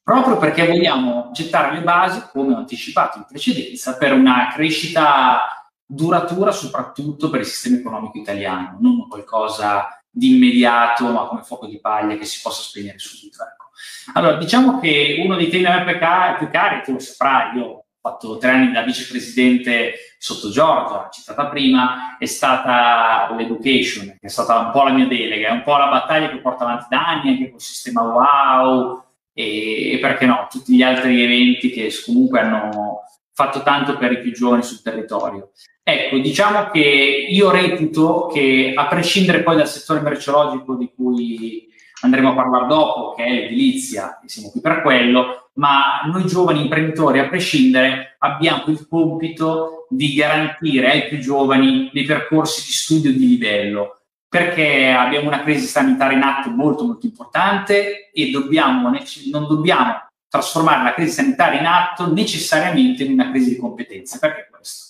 [0.05, 6.51] Proprio perché vogliamo gettare le basi, come ho anticipato in precedenza, per una crescita duratura,
[6.51, 12.17] soprattutto per il sistema economico italiano, non qualcosa di immediato, ma come fuoco di paglia
[12.17, 13.41] che si possa spegnere subito.
[13.41, 13.71] Ecco.
[14.13, 15.97] Allora, diciamo che uno dei temi a me
[16.37, 21.47] più cari, tu lo saprai, io ho fatto tre anni da vicepresidente sotto Giorgia, citata
[21.47, 25.77] prima, è stata l'education, che è stata un po' la mia delega, è un po'
[25.77, 29.04] la battaglia che porto avanti da anni anche col sistema wow
[29.37, 33.01] e, perché no, tutti gli altri eventi che comunque hanno
[33.33, 35.51] fatto tanto per i più giovani sul territorio.
[35.83, 41.67] Ecco, diciamo che io reputo che a prescindere poi dal settore merceologico di cui
[42.01, 46.61] andremo a parlare dopo, che è l'edilizia, e siamo qui per quello, ma noi giovani
[46.61, 53.11] imprenditori, a prescindere, abbiamo il compito di garantire ai più giovani dei percorsi di studio
[53.11, 53.99] di livello,
[54.35, 58.91] perché abbiamo una crisi sanitaria in atto molto molto importante e dobbiamo,
[59.31, 64.19] non dobbiamo trasformare la crisi sanitaria in atto necessariamente in una crisi di competenze.
[64.19, 64.83] Perché questo?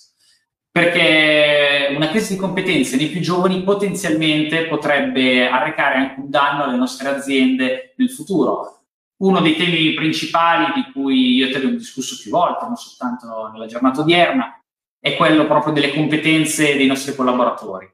[0.71, 6.75] perché una crisi di competenze nei più giovani potenzialmente potrebbe arrecare anche un danno alle
[6.75, 8.81] nostre aziende nel futuro.
[9.17, 13.51] Uno dei temi principali di cui io e te abbiamo discusso più volte, non soltanto
[13.53, 14.59] nella giornata odierna,
[14.99, 17.87] è quello proprio delle competenze dei nostri collaboratori.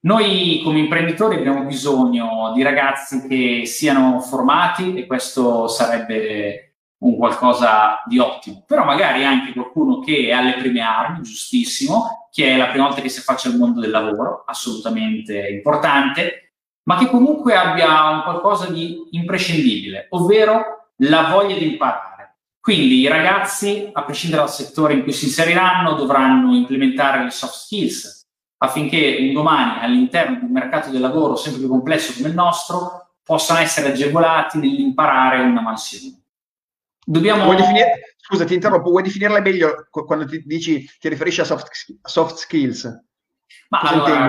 [0.00, 6.66] Noi come imprenditori abbiamo bisogno di ragazzi che siano formati e questo sarebbe
[6.98, 12.50] un qualcosa di ottimo, però magari anche qualcuno che è alle prime armi, giustissimo, che
[12.50, 16.52] è la prima volta che si affaccia al mondo del lavoro, assolutamente importante,
[16.84, 22.36] ma che comunque abbia un qualcosa di imprescindibile, ovvero la voglia di imparare.
[22.60, 27.54] Quindi i ragazzi, a prescindere dal settore in cui si inseriranno, dovranno implementare le soft
[27.54, 28.15] skills
[28.58, 33.10] affinché un domani all'interno di un mercato del lavoro sempre più complesso come il nostro
[33.22, 36.20] possano essere agevolati nell'imparare una mansione.
[37.04, 37.54] Dobbiamo...
[37.54, 38.14] Definire...
[38.18, 41.68] Scusa, ti interrompo, vuoi definirla meglio quando ti dici, ti riferisci a soft,
[42.02, 42.84] soft skills?
[43.68, 44.28] Ma Cosa allora,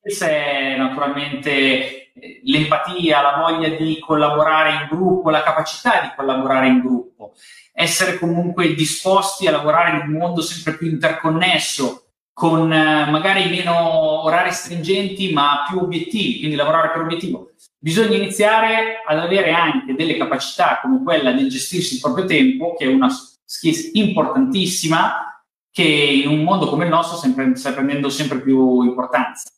[0.00, 6.80] è naturalmente eh, l'empatia, la voglia di collaborare in gruppo, la capacità di collaborare in
[6.80, 7.34] gruppo,
[7.72, 12.07] essere comunque disposti a lavorare in un mondo sempre più interconnesso,
[12.38, 17.50] con eh, magari meno orari stringenti ma più obiettivi, quindi lavorare per obiettivo.
[17.76, 22.84] Bisogna iniziare ad avere anche delle capacità come quella di gestirsi il proprio tempo, che
[22.84, 23.08] è una
[23.44, 29.50] skill importantissima che in un mondo come il nostro sempre, sta prendendo sempre più importanza.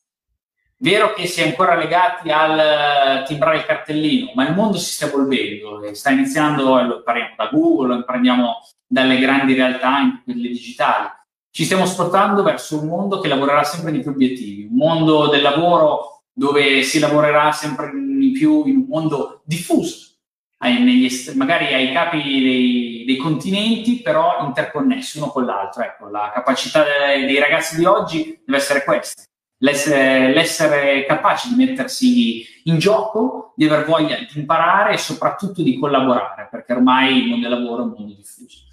[0.78, 5.04] Vero che si è ancora legati al timbrare il cartellino, ma il mondo si sta
[5.04, 8.54] evolvendo sta iniziando, lo impariamo da Google, lo impariamo
[8.86, 11.18] dalle grandi realtà, anche quelle digitali.
[11.52, 15.42] Ci stiamo spostando verso un mondo che lavorerà sempre di più obiettivi, un mondo del
[15.42, 20.10] lavoro dove si lavorerà sempre di più in un mondo diffuso,
[20.58, 25.82] est- magari ai capi dei, dei, continenti, però interconnessi uno con l'altro.
[25.82, 29.22] Ecco, la capacità dei, dei ragazzi di oggi deve essere questa.
[29.62, 35.78] L'essere, l'essere, capaci di mettersi in gioco, di aver voglia di imparare e soprattutto di
[35.78, 38.68] collaborare, perché ormai il mondo del lavoro è un mondo diffuso.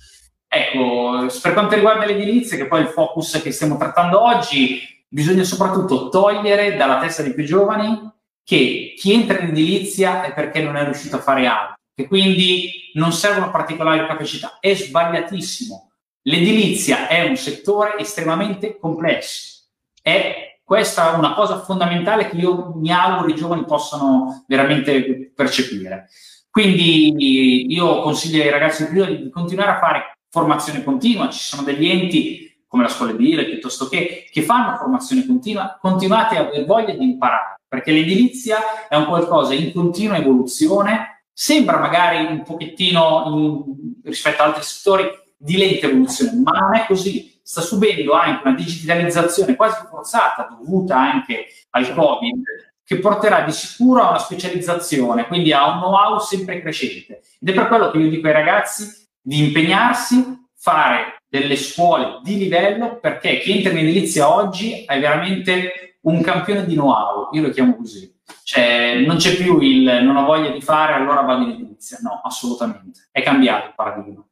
[0.48, 5.44] Ecco, per quanto riguarda l'edilizia, che poi è il focus che stiamo trattando oggi, bisogna
[5.44, 8.12] soprattutto togliere dalla testa dei più giovani
[8.44, 12.92] che chi entra in edilizia è perché non è riuscito a fare altro, che quindi
[12.94, 14.58] non servono particolari capacità.
[14.62, 15.92] È sbagliatissimo.
[16.24, 19.66] L'edilizia è un settore estremamente complesso.
[20.02, 26.10] È questa una cosa fondamentale che io mi auguro i giovani possano veramente percepire.
[26.50, 31.88] Quindi io consiglio ai ragazzi di di continuare a fare formazione continua, ci sono degli
[31.88, 36.94] enti come la scuola edile piuttosto che, che fanno formazione continua, continuate a avere voglia
[36.94, 44.02] di imparare, perché l'edilizia è un qualcosa in continua evoluzione, sembra magari un pochettino in,
[44.04, 48.56] rispetto ad altri settori di lenta evoluzione, ma non è così, sta subendo anche una
[48.56, 52.44] digitalizzazione quasi forzata dovuta anche al Covid,
[52.84, 57.22] che porterà di sicuro a una specializzazione, quindi a un know-how sempre crescente.
[57.40, 62.38] Ed è per quello che io dico ai ragazzi di impegnarsi, fare delle scuole di
[62.38, 67.50] livello, perché chi entra in edilizia oggi è veramente un campione di know-how, io lo
[67.50, 68.10] chiamo così.
[68.44, 71.98] Cioè, non c'è più il non ho voglia di fare, allora vado in edilizia.
[72.02, 73.10] No, assolutamente.
[73.12, 74.26] È cambiato il paradigma.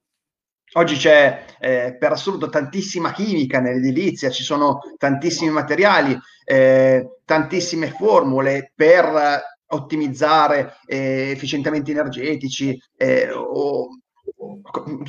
[0.76, 8.72] Oggi c'è eh, per assurdo tantissima chimica nell'edilizia, ci sono tantissimi materiali, eh, tantissime formule
[8.74, 13.90] per ottimizzare eh, efficientamenti energetici eh, o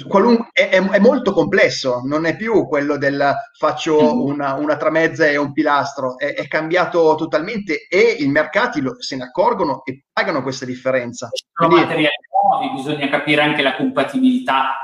[0.08, 4.20] Qualun- è, è, è, molto complesso, non è più quello del faccio mm-hmm.
[4.20, 9.16] una, una tramezza e un pilastro, è, è, cambiato totalmente e i mercati lo, se
[9.16, 11.28] ne accorgono e pagano questa differenza.
[11.52, 14.76] Sono Quindi, materiali nuovi, bisogna capire anche la compatibilità,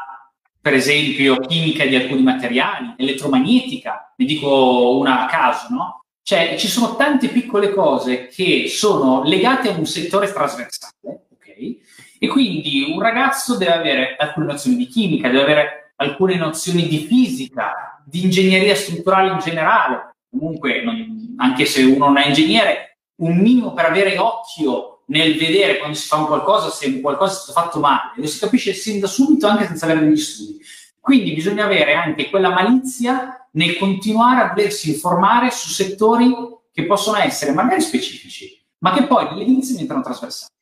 [0.60, 6.04] per esempio chimica di alcuni materiali, elettromagnetica, ne dico una a caso, no?
[6.24, 12.11] Cioè ci sono tante piccole cose che sono legate a un settore trasversale, ok?
[12.22, 16.98] E quindi un ragazzo deve avere alcune nozioni di chimica, deve avere alcune nozioni di
[16.98, 20.14] fisica, di ingegneria strutturale in generale.
[20.30, 25.78] Comunque, non, anche se uno non è ingegnere, un minimo per avere occhio nel vedere
[25.78, 28.72] quando si fa un qualcosa, se un qualcosa è stato fatto male, lo si capisce
[28.72, 30.60] sin da subito anche senza avere degli studi.
[31.00, 36.32] Quindi bisogna avere anche quella malizia nel continuare a volersi informare su settori
[36.70, 40.52] che possono essere magari specifici, ma che poi nell'inizio diventano trasversali.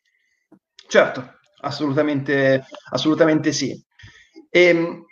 [0.88, 3.78] Certo, assolutamente, assolutamente sì.
[4.48, 5.04] E, ehm,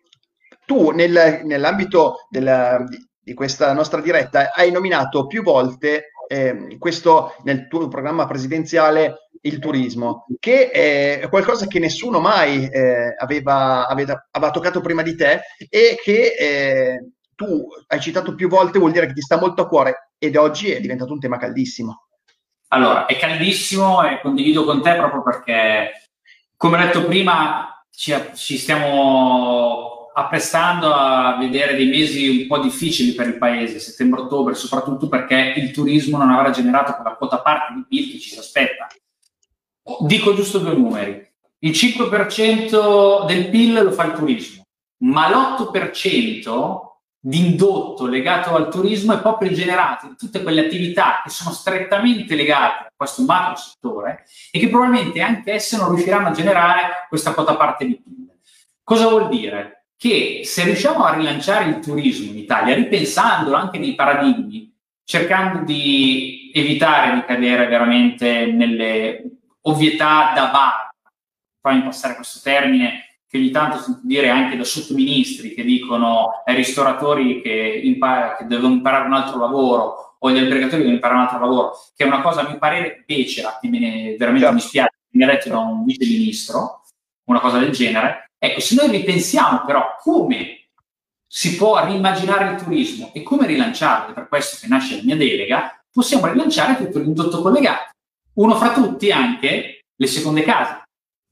[0.64, 2.84] tu nel, nell'ambito della,
[3.22, 9.60] di, questa nostra diretta hai nominato più volte eh, questo nel tuo programma presidenziale il
[9.60, 15.40] turismo, che è qualcosa che nessuno mai eh, aveva, aveva, aveva, toccato prima di te
[15.70, 19.68] e che eh, tu hai citato più volte, vuol dire che ti sta molto a
[19.68, 22.08] cuore ed oggi è diventato un tema caldissimo.
[22.68, 26.07] Allora, è caldissimo e condivido con te proprio perché
[26.58, 33.12] come ho detto prima, ci, ci stiamo apprestando a vedere dei mesi un po' difficili
[33.12, 37.84] per il paese, settembre-ottobre, soprattutto perché il turismo non avrà generato quella quota parte di
[37.88, 38.88] PIL che ci si aspetta.
[40.00, 41.26] Dico giusto due numeri.
[41.60, 44.64] Il 5% del PIL lo fa il turismo,
[45.04, 46.87] ma l'8%
[47.20, 52.36] di indotto legato al turismo è proprio generato in tutte quelle attività che sono strettamente
[52.36, 57.34] legate a questo macro settore e che probabilmente anche esse non riusciranno a generare questa
[57.34, 58.30] quota parte di PIL.
[58.84, 59.86] Cosa vuol dire?
[59.96, 64.72] Che se riusciamo a rilanciare il turismo in Italia, ripensandolo anche nei paradigmi,
[65.04, 69.24] cercando di evitare di cadere veramente nelle
[69.62, 70.90] ovvietà da bar,
[71.60, 76.54] fammi passare questo termine, che ogni tanto sento dire anche da sottoministri che dicono ai
[76.54, 81.20] ristoratori che, impara, che devono imparare un altro lavoro o agli albergatori che devono imparare
[81.20, 84.46] un altro lavoro, che è una cosa a mio parere becera, che me ne, veramente
[84.46, 84.54] certo.
[84.54, 86.82] mi spiace, mi ha detto da un vice ministro,
[87.24, 88.30] una cosa del genere.
[88.38, 90.68] Ecco, se noi ripensiamo però come
[91.26, 95.78] si può rimmaginare il turismo e come rilanciarlo, per questo che nasce la mia delega,
[95.92, 97.90] possiamo rilanciare tutto l'indotto collegato.
[98.34, 100.77] Uno fra tutti anche le seconde case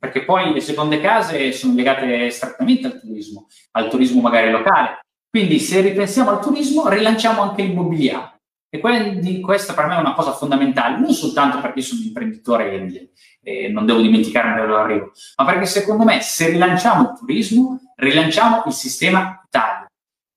[0.07, 5.01] perché poi le seconde case sono legate strettamente al turismo, al turismo magari locale.
[5.29, 8.41] Quindi se ripensiamo al turismo, rilanciamo anche l'immobiliare.
[8.69, 13.11] E quindi questa per me è una cosa fondamentale, non soltanto perché sono un imprenditore
[13.43, 18.63] e non devo dimenticarmi dove arrivo, ma perché secondo me se rilanciamo il turismo, rilanciamo
[18.67, 19.87] il sistema Italia.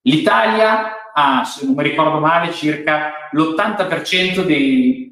[0.04, 5.09] L'Italia ha, se non mi ricordo male, circa l'80% dei,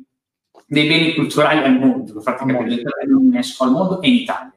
[0.68, 4.54] dei beni culturali al mondo, per farti capire, l'UNESCO al mondo è in Italia.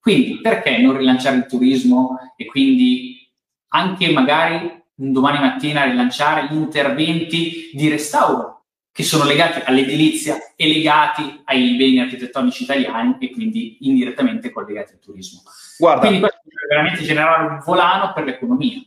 [0.00, 3.28] Quindi perché non rilanciare il turismo e quindi
[3.70, 10.66] anche magari un domani mattina rilanciare gli interventi di restauro che sono legati all'edilizia e
[10.66, 15.42] legati ai beni architettonici italiani e quindi indirettamente collegati al turismo.
[15.76, 18.80] Guarda, quindi questo è veramente generare un volano per l'economia.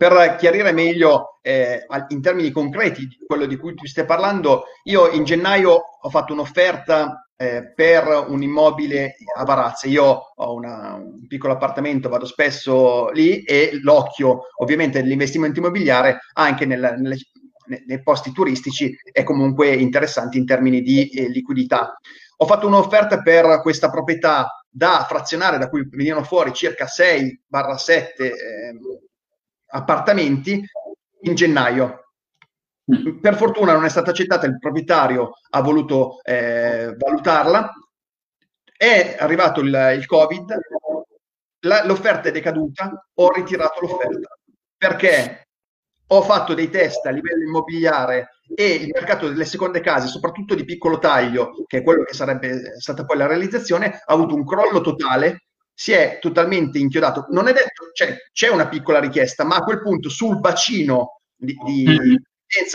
[0.00, 5.24] Per chiarire meglio eh, in termini concreti quello di cui tu stai parlando, io in
[5.24, 9.88] gennaio ho fatto un'offerta eh, per un immobile a Varazze.
[9.88, 16.64] Io ho una, un piccolo appartamento, vado spesso lì e l'occhio ovviamente dell'investimento immobiliare anche
[16.64, 17.18] nel, nelle,
[17.84, 21.94] nei posti turistici è comunque interessante in termini di eh, liquidità.
[22.38, 27.36] Ho fatto un'offerta per questa proprietà da frazionare, da cui venivano fuori circa 6-7
[28.16, 28.30] eh,
[29.70, 30.62] appartamenti
[31.22, 32.12] in gennaio.
[33.20, 37.72] Per fortuna non è stata accettata, il proprietario ha voluto eh, valutarla,
[38.76, 40.58] è arrivato il, il Covid,
[41.60, 44.28] la, l'offerta è decaduta, ho ritirato l'offerta
[44.76, 45.48] perché
[46.12, 50.64] ho fatto dei test a livello immobiliare e il mercato delle seconde case, soprattutto di
[50.64, 54.80] piccolo taglio, che è quello che sarebbe stata poi la realizzazione, ha avuto un crollo
[54.80, 55.49] totale,
[55.80, 57.24] si è totalmente inchiodato.
[57.30, 61.56] Non è detto, cioè, c'è una piccola richiesta, ma a quel punto sul bacino di,
[61.64, 62.16] di mm-hmm.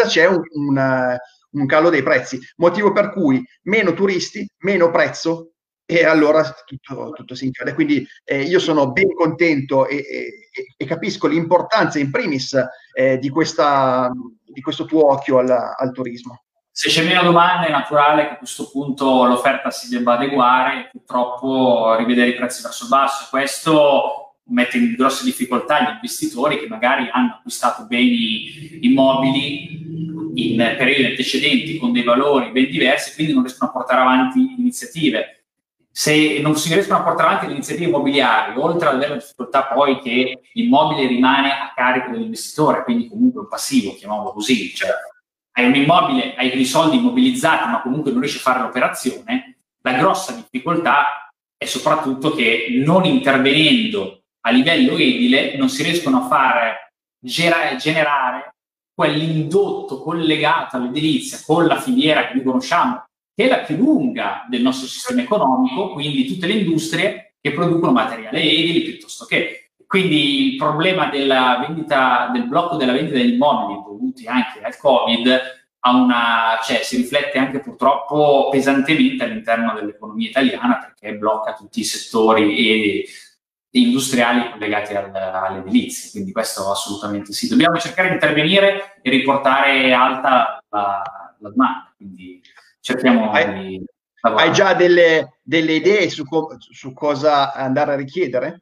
[0.08, 1.18] c'è un, un,
[1.52, 5.52] un calo dei prezzi, motivo per cui meno turisti, meno prezzo,
[5.86, 7.76] e allora tutto, tutto si inchiode.
[7.76, 12.58] Quindi eh, io sono ben contento e, e, e capisco l'importanza in primis
[12.92, 14.10] eh, di, questa,
[14.44, 16.45] di, questo tuo occhio al, al, turismo.
[16.78, 20.90] Se c'è meno domande è naturale che a questo punto l'offerta si debba adeguare e
[20.92, 23.28] purtroppo rivedere i prezzi verso il basso.
[23.30, 31.06] Questo mette in grosse difficoltà gli investitori che magari hanno acquistato beni immobili in periodi
[31.06, 35.44] antecedenti con dei valori ben diversi, quindi non riescono a portare avanti iniziative
[35.90, 39.64] se non si riescono a portare avanti le iniziative immobiliari, oltre ad avere la difficoltà
[39.68, 44.90] poi che l'immobile rimane a carico dell'investitore, quindi comunque un passivo, chiamiamolo così, cioè
[45.58, 49.94] hai un immobile, hai dei soldi immobilizzati, ma comunque non riesci a fare l'operazione, la
[49.94, 56.94] grossa difficoltà è soprattutto che non intervenendo a livello edile non si riescono a fare
[57.20, 58.56] generare
[58.94, 64.62] quell'indotto collegato all'edilizia con la filiera che noi conosciamo che è la più lunga del
[64.62, 69.65] nostro sistema economico, quindi tutte le industrie che producono materiale edili piuttosto che.
[69.96, 75.42] Quindi il problema della vendita, del blocco della vendita degli immobili dovuti anche al Covid
[75.84, 83.06] una, cioè, si riflette anche purtroppo pesantemente all'interno dell'economia italiana perché blocca tutti i settori
[83.70, 86.10] industriali collegati al, all'edilizia.
[86.12, 87.48] Quindi questo assolutamente sì.
[87.48, 91.02] Dobbiamo cercare di intervenire e riportare alta la,
[91.40, 91.94] la domanda.
[91.96, 92.42] Quindi
[92.82, 93.86] cerchiamo hai, di...
[94.20, 98.60] Hai già delle, delle idee su, co- su cosa andare a richiedere?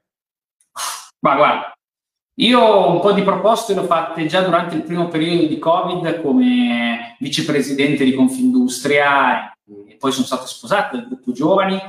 [1.23, 1.73] Ma guarda,
[2.35, 6.21] io un po' di proposte le ho fatte già durante il primo periodo di Covid
[6.21, 9.55] come vicepresidente di Confindustria
[9.87, 11.79] e poi sono stato sposato dal gruppo Giovani,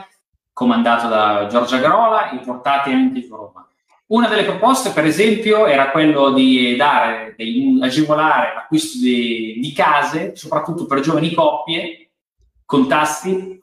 [0.52, 3.66] comandato da Giorgia Grola e portati anche in Roma.
[4.06, 10.36] Una delle proposte, per esempio, era quello di dare, di agevolare l'acquisto di, di case,
[10.36, 12.10] soprattutto per giovani coppie,
[12.64, 13.60] con tassi,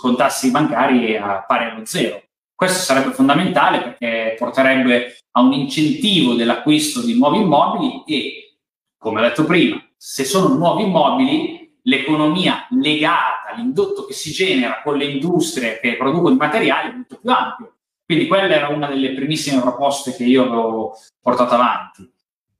[0.00, 2.22] con tassi bancari a pari allo zero.
[2.60, 8.58] Questo sarebbe fondamentale perché porterebbe a un incentivo dell'acquisto di nuovi immobili e,
[8.98, 14.98] come ho detto prima, se sono nuovi immobili, l'economia legata all'indotto che si genera con
[14.98, 17.76] le industrie che producono i materiali è molto più ampio.
[18.04, 22.12] Quindi quella era una delle primissime proposte che io avevo portato avanti.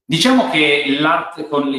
[0.03, 0.97] Diciamo che,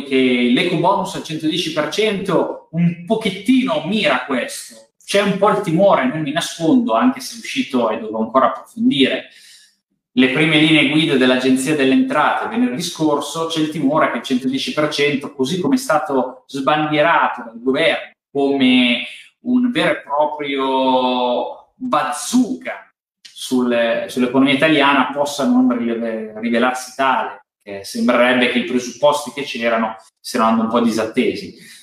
[0.07, 4.90] che l'eco bonus al 110% un pochettino mira questo.
[5.11, 8.45] C'è un po' il timore, non mi nascondo, anche se è uscito e devo ancora
[8.45, 9.25] approfondire
[10.13, 15.35] le prime linee guida dell'Agenzia delle Entrate venerdì scorso, c'è il timore che il 110%,
[15.35, 19.05] così come è stato sbandierato dal governo come
[19.41, 22.89] un vero e proprio bazooka
[23.21, 25.77] sul, sull'economia italiana, possa non
[26.39, 31.79] rivelarsi tale eh, sembrerebbe che i presupposti che c'erano siano un po' disattesi.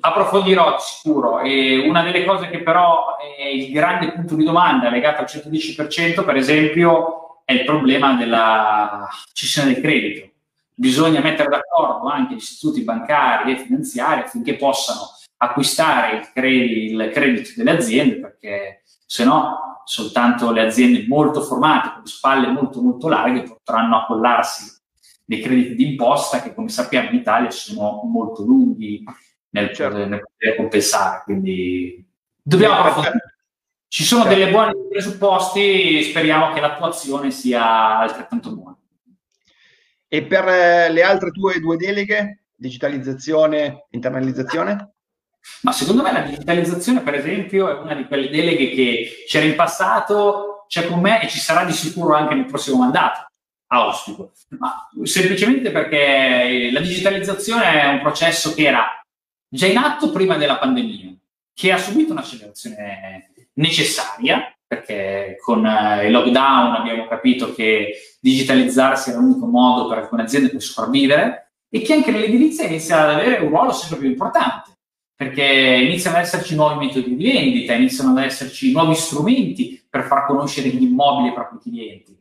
[0.00, 4.90] Approfondirò di sicuro e una delle cose che però è il grande punto di domanda
[4.90, 10.26] legato al 110%, per esempio, è il problema della cessione del credito.
[10.74, 15.00] bisogna mettere d'accordo anche gli istituti bancari e finanziari affinché possano
[15.38, 21.92] acquistare il, credito, il credito delle aziende, perché se no soltanto le aziende molto formate,
[21.92, 24.76] con le spalle molto molto larghe, potranno accollarsi
[25.24, 29.02] dei crediti d'imposta che come sappiamo in Italia sono molto lunghi
[29.50, 30.06] nel, certo.
[30.06, 31.22] nel poter compensare.
[31.24, 32.04] Quindi
[32.42, 33.36] dobbiamo approfondire.
[33.88, 34.38] Ci sono certo.
[34.38, 38.76] delle buone presupposti, speriamo che l'attuazione sia altrettanto buona.
[40.06, 44.92] E per eh, le altre tue due deleghe, digitalizzazione, internalizzazione?
[45.62, 49.54] Ma secondo me la digitalizzazione, per esempio, è una di quelle deleghe che c'era in
[49.54, 53.26] passato, c'è con me e ci sarà di sicuro anche nel prossimo mandato.
[53.68, 54.32] Auspico.
[54.58, 58.86] Ma semplicemente perché la digitalizzazione è un processo che era
[59.48, 61.14] già in atto prima della pandemia,
[61.54, 69.18] che ha subito un'accelerazione necessaria, perché con eh, il lockdown abbiamo capito che digitalizzarsi era
[69.18, 73.48] l'unico modo per alcune aziende per sopravvivere e che anche nell'edilizia inizia ad avere un
[73.48, 74.72] ruolo sempre più importante
[75.18, 80.26] perché iniziano ad esserci nuovi metodi di vendita, iniziano ad esserci nuovi strumenti per far
[80.26, 82.16] conoscere gli immobili ai propri clienti.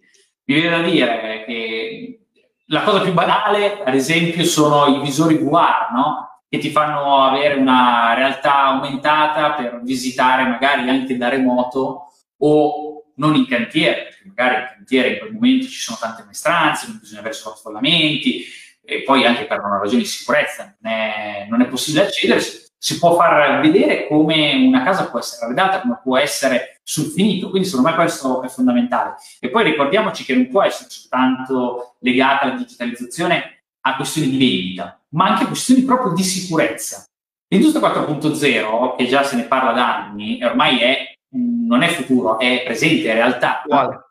[0.45, 2.19] Mi viene da dire che
[2.65, 6.26] la cosa più banale, ad esempio, sono i visori VR, no?
[6.49, 13.35] Che ti fanno avere una realtà aumentata per visitare magari anche da remoto o non
[13.35, 17.19] in cantiere, perché magari in cantiere in quel momento ci sono tante maestranze, non bisogna
[17.19, 18.45] avere sovraffollamenti,
[18.83, 22.99] e poi anche per una ragione di sicurezza non è, non è possibile accedere, si
[22.99, 27.67] può far vedere come una casa può essere arredata, come può essere sul finito, quindi
[27.67, 29.15] secondo me questo è fondamentale.
[29.39, 33.56] E poi ricordiamoci che non può essere soltanto legata alla digitalizzazione
[33.87, 37.05] a questioni di vendita, ma anche a questioni proprio di sicurezza.
[37.49, 42.63] L'industria 4.0, che già se ne parla da anni, ormai è, non è futuro, è
[42.65, 43.61] presente, è realtà.
[43.65, 44.07] Quale?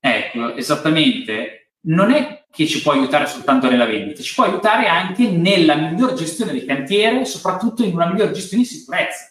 [0.00, 1.70] Ecco, esattamente.
[1.86, 6.14] Non è che ci può aiutare soltanto nella vendita, ci può aiutare anche nella miglior
[6.14, 9.26] gestione del cantiere, soprattutto in una miglior gestione di sicurezza.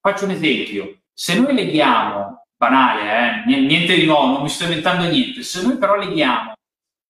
[0.00, 5.08] Faccio un esempio, se noi leghiamo, banale, eh, niente di nuovo, non mi sto inventando
[5.08, 6.54] niente, se noi però leghiamo,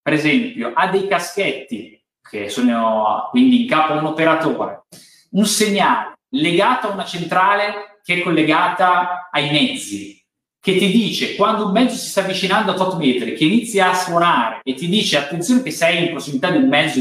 [0.01, 4.83] per esempio, a dei caschetti, che sono quindi in capo a un operatore,
[5.31, 10.23] un segnale legato a una centrale che è collegata ai mezzi,
[10.61, 13.95] che ti dice quando un mezzo si sta avvicinando a tot metri, che inizia a
[13.95, 16.99] suonare e ti dice attenzione che sei in prossimità di un mezzo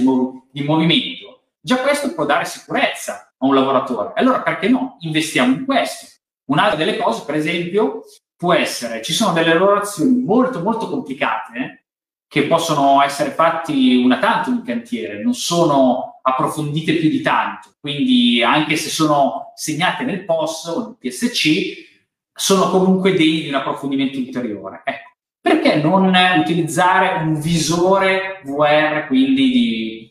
[0.51, 4.13] di movimento, già questo può dare sicurezza a un lavoratore.
[4.17, 4.97] Allora perché no?
[5.01, 6.07] Investiamo in questo.
[6.47, 8.03] Un'altra delle cose, per esempio,
[8.37, 11.85] può essere, ci sono delle lavorazioni molto molto complicate eh,
[12.29, 18.43] che possono essere fatti una tanto in cantiere, non sono approfondite più di tanto, quindi
[18.43, 21.87] anche se sono segnate nel POS o nel PSC,
[22.33, 24.83] sono comunque degni di un approfondimento ulteriore.
[24.85, 25.11] Ecco,
[25.41, 30.11] perché non utilizzare un visore VR, quindi di,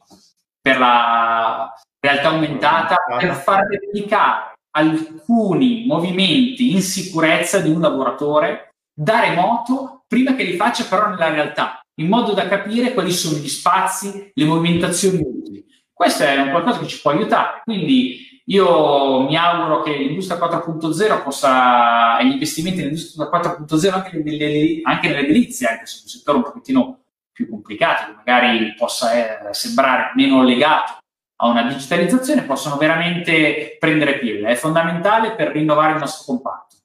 [0.59, 9.21] per la realtà aumentata, per far replicare alcuni movimenti in sicurezza di un lavoratore da
[9.21, 13.47] remoto prima che li faccia però nella realtà, in modo da capire quali sono gli
[13.47, 15.65] spazi, le movimentazioni utili.
[15.91, 17.61] Questo è un qualcosa che ci può aiutare.
[17.63, 24.79] Quindi io mi auguro che l'industria 4.0 possa, e gli investimenti nell'industria 4.0 anche, nelle,
[24.83, 26.99] anche nell'edilizia, anche se è un settore un pochettino
[27.31, 30.97] più complicato, che magari possa eh, sembrare meno legato
[31.39, 34.47] a una digitalizzazione, possano veramente prendere piede.
[34.49, 36.75] È fondamentale per rinnovare il nostro comparto.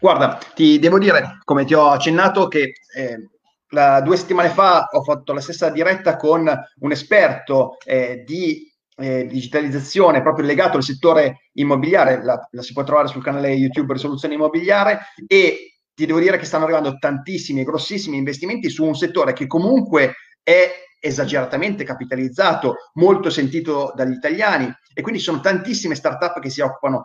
[0.00, 3.30] Guarda, ti devo dire, come ti ho accennato, che eh,
[3.74, 6.50] la, due settimane fa ho fatto la stessa diretta con
[6.80, 12.84] un esperto eh, di eh, digitalizzazione proprio legato al settore immobiliare, la, la, si può
[12.84, 17.64] trovare sul canale YouTube Risoluzione Immobiliare e ti devo dire che stanno arrivando tantissimi e
[17.64, 20.70] grossissimi investimenti su un settore che comunque è
[21.00, 24.72] esageratamente capitalizzato, molto sentito dagli italiani.
[24.92, 27.02] E quindi sono tantissime start-up che si occupano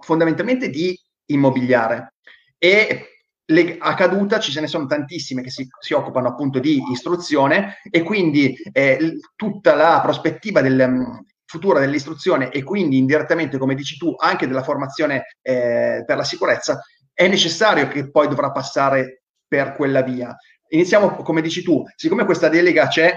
[0.00, 0.96] fondamentalmente di
[1.26, 2.14] immobiliare.
[2.58, 3.19] E
[3.50, 7.78] le, a caduta ci se ne sono tantissime che si, si occupano appunto di istruzione
[7.90, 13.96] e quindi eh, tutta la prospettiva del um, futuro dell'istruzione e quindi indirettamente, come dici
[13.96, 16.80] tu, anche della formazione eh, per la sicurezza,
[17.12, 20.34] è necessario che poi dovrà passare per quella via.
[20.68, 23.12] Iniziamo, come dici tu, siccome questa delega c'è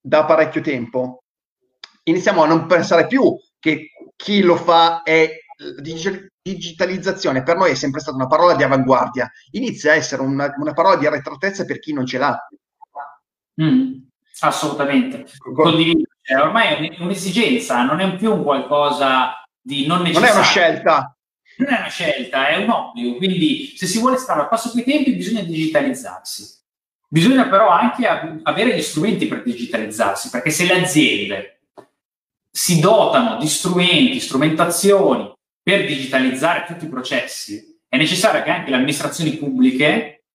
[0.00, 1.24] da parecchio tempo,
[2.04, 5.28] iniziamo a non pensare più che chi lo fa è
[6.42, 10.72] digitalizzazione per noi è sempre stata una parola di avanguardia, inizia a essere una, una
[10.72, 12.48] parola di arretratezza per chi non ce l'ha.
[13.62, 13.92] Mm,
[14.40, 15.26] assolutamente.
[15.38, 16.08] Condivido.
[16.20, 20.26] Cioè, ormai è un'esigenza, non è più un qualcosa di non necessario.
[20.26, 21.16] Non è una scelta.
[21.58, 23.16] Non è una scelta, è un obbligo.
[23.16, 26.54] Quindi, se si vuole stare al passo coi tempi, bisogna digitalizzarsi.
[27.08, 28.06] Bisogna però anche
[28.42, 31.60] avere gli strumenti per digitalizzarsi, perché se le aziende
[32.50, 35.32] si dotano di strumenti, strumentazioni
[35.66, 40.26] per digitalizzare tutti i processi, è necessario che anche le amministrazioni pubbliche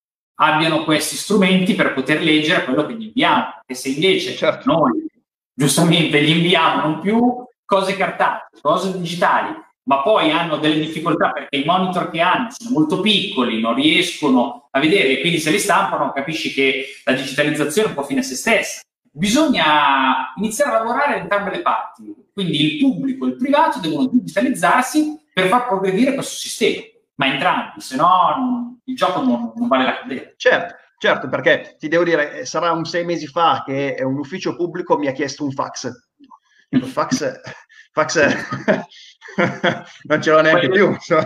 [0.41, 3.61] abbiano questi strumenti per poter leggere quello che gli inviamo.
[3.65, 4.69] E se invece certo.
[4.69, 5.05] noi
[5.53, 11.55] giustamente gli inviamo non più cose cartacee, cose digitali, ma poi hanno delle difficoltà perché
[11.55, 15.59] i monitor che hanno sono molto piccoli, non riescono a vedere e quindi se li
[15.59, 18.81] stampano capisci che la digitalizzazione è un po' fine a se stessa.
[19.09, 24.07] Bisogna iniziare a lavorare da entrambe le parti, quindi il pubblico e il privato devono
[24.07, 26.83] digitalizzarsi per far progredire questo sistema,
[27.15, 30.33] ma entrambi, se no il gioco non, non vale la candela.
[30.35, 34.55] Certo, certo, perché ti devo dire, eh, sarà un sei mesi fa che un ufficio
[34.55, 35.89] pubblico mi ha chiesto un fax.
[36.69, 37.39] Il fax,
[37.91, 38.45] fax
[40.03, 40.95] non ce l'ho neanche Poi, più.
[40.99, 41.19] So.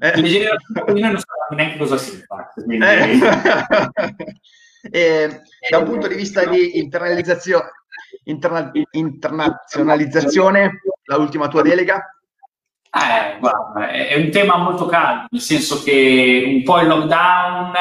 [0.00, 0.20] Eh.
[0.20, 2.64] Le generazioni non sanno neanche cosa sia il fax.
[2.64, 2.84] Quindi...
[2.84, 3.18] Eh.
[4.90, 7.70] e, da un punto di vista di internalizzazione,
[8.24, 12.13] interna- internazionalizzazione, l'ultima tua delega?
[12.96, 17.72] Eh, guarda, è un tema molto caldo, nel senso che un po' il lockdown,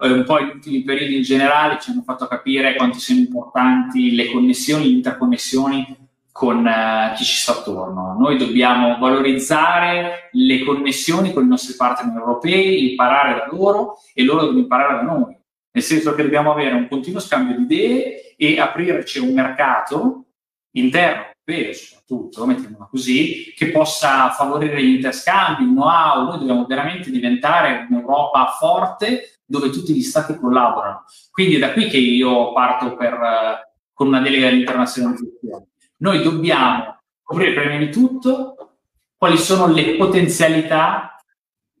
[0.00, 4.14] eh, un po' gli ultimi periodi in generale ci hanno fatto capire quanto siano importanti
[4.14, 5.96] le connessioni, le interconnessioni
[6.30, 8.16] con uh, chi ci sta attorno.
[8.18, 14.40] Noi dobbiamo valorizzare le connessioni con i nostri partner europei, imparare da loro e loro
[14.40, 15.34] devono imparare da noi.
[15.70, 20.24] Nel senso che dobbiamo avere un continuo scambio di idee e aprirci un mercato
[20.72, 26.24] interno, europeo soprattutto, mettiamola così, che possa favorire gli interscambi, il know-how.
[26.26, 31.04] Noi dobbiamo veramente diventare un'Europa forte dove tutti gli stati collaborano.
[31.30, 35.68] Quindi è da qui che io parto per, uh, con una delega all'internazionalizzazione
[36.04, 38.76] noi dobbiamo scoprire prima di tutto
[39.16, 41.16] quali sono le potenzialità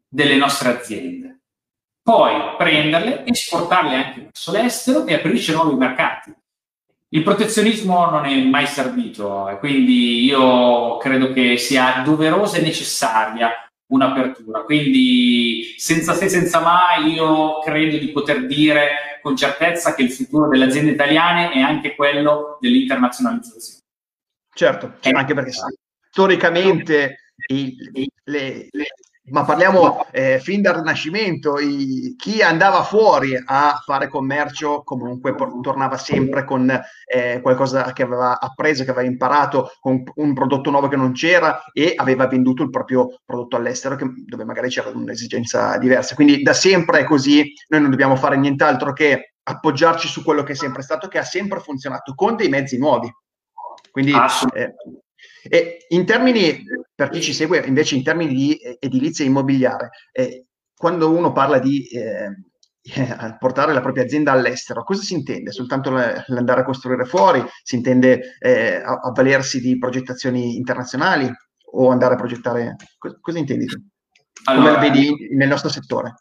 [0.08, 1.40] delle nostre aziende,
[2.02, 6.34] poi prenderle, esportarle anche verso l'estero e aprirci nuovi mercati.
[7.14, 13.50] Il protezionismo non è mai servito e quindi io credo che sia doverosa e necessaria
[13.92, 14.62] un'apertura.
[14.62, 20.48] Quindi senza se, senza mai, io credo di poter dire con certezza che il futuro
[20.48, 23.82] delle aziende italiane è anche quello dell'internazionalizzazione.
[24.52, 25.52] Certo, eh, anche perché
[26.10, 27.76] storicamente i,
[28.24, 28.86] le, le,
[29.26, 35.60] ma parliamo eh, fin dal Rinascimento, i, chi andava fuori a fare commercio comunque por-
[35.62, 36.70] tornava sempre con
[37.06, 41.62] eh, qualcosa che aveva appreso, che aveva imparato, con un prodotto nuovo che non c'era
[41.72, 46.14] e aveva venduto il proprio prodotto all'estero che, dove magari c'era un'esigenza diversa.
[46.14, 50.52] Quindi da sempre è così, noi non dobbiamo fare nient'altro che appoggiarci su quello che
[50.52, 53.10] è sempre stato, che ha sempre funzionato con dei mezzi nuovi.
[53.90, 54.12] Quindi,
[54.54, 54.74] eh,
[55.48, 56.64] e in termini,
[56.94, 60.46] per chi ci segue, invece in termini di edilizia immobiliare, eh,
[60.76, 62.30] quando uno parla di eh,
[63.38, 65.52] portare la propria azienda all'estero, cosa si intende?
[65.52, 67.44] Soltanto l'andare a costruire fuori?
[67.62, 71.30] Si intende eh, avvalersi di progettazioni internazionali
[71.72, 72.76] o andare a progettare?
[72.98, 73.78] Cosa, cosa intendi tu?
[74.44, 76.14] Allora, Come vedi nel nostro settore?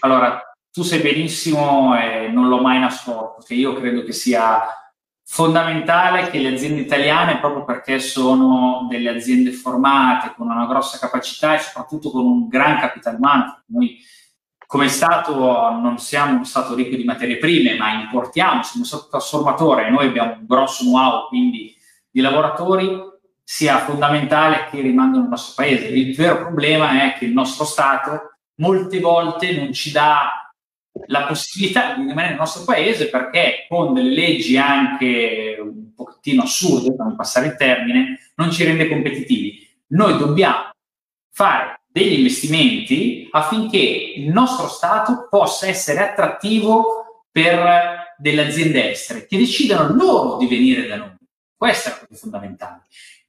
[0.00, 4.62] Allora, tu sai benissimo e non l'ho mai nascosto, che io credo che sia
[5.26, 11.54] fondamentale che le aziende italiane, proprio perché sono delle aziende formate, con una grossa capacità
[11.54, 13.98] e soprattutto con un gran capitale umano, noi
[14.66, 15.34] come Stato
[15.70, 19.90] non siamo uno Stato ricco di materie prime, ma importiamo, siamo un Stato trasformatore e
[19.90, 21.74] noi abbiamo un grosso know-how, quindi
[22.10, 23.12] di lavoratori,
[23.42, 25.88] sia fondamentale che rimangano nel nostro paese.
[25.88, 30.43] Il vero problema è che il nostro Stato molte volte non ci dà
[31.06, 36.94] la possibilità di rimanere nel nostro paese perché con delle leggi anche un pochettino assurde,
[36.94, 39.68] per non passare il termine, non ci rende competitivi.
[39.88, 40.70] Noi dobbiamo
[41.32, 49.36] fare degli investimenti affinché il nostro Stato possa essere attrattivo per delle aziende estere che
[49.36, 51.14] decidano loro di venire da noi.
[51.56, 52.82] Questo è la cosa fondamentale.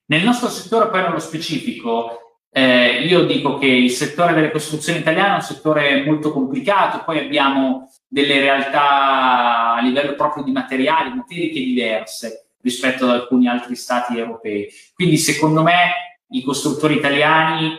[0.05, 2.25] Nel nostro settore, poi nello specifico,
[2.58, 7.20] eh, io dico che il settore delle costruzioni italiane è un settore molto complicato, poi
[7.20, 14.18] abbiamo delle realtà a livello proprio di materiali, materiche diverse rispetto ad alcuni altri stati
[14.18, 14.70] europei.
[14.93, 17.74] Quindi secondo me i costruttori italiani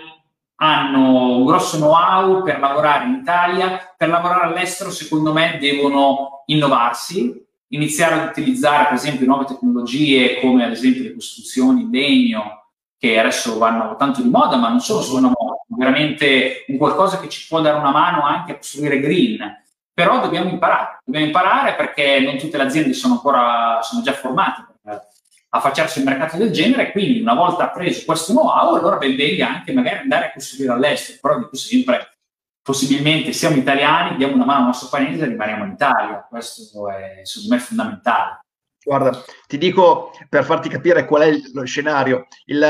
[0.57, 7.43] hanno un grosso know-how per lavorare in Italia, per lavorare all'estero secondo me devono innovarsi,
[7.69, 12.66] iniziare ad utilizzare per esempio nuove tecnologie come ad esempio le costruzioni in legno,
[12.99, 17.29] che adesso vanno tanto di moda, ma non solo sono moda, veramente un qualcosa che
[17.29, 19.65] ci può dare una mano anche a costruire green.
[19.93, 24.67] Però dobbiamo imparare, dobbiamo imparare perché non tutte le aziende sono ancora, sono già formate
[24.83, 25.03] per
[25.49, 29.73] affacciarsi al mercato del genere, quindi una volta preso questo know-how, allora ben venga anche
[29.73, 32.17] magari andare a costruire all'estero, però dico sempre
[32.61, 36.27] possibilmente siamo italiani, diamo una mano al nostro paese e rimaniamo in Italia.
[36.29, 38.46] Questo è secondo me fondamentale.
[38.87, 42.29] Guarda, ti dico per farti capire qual è lo scenario.
[42.45, 42.65] Il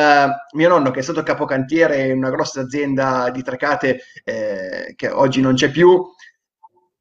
[0.53, 5.43] mio nonno, che è stato capocantiere in una grossa azienda di Trecate, eh, che oggi
[5.43, 6.03] non c'è più,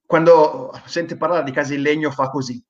[0.05, 2.61] quando sente parlare di case in legno fa così.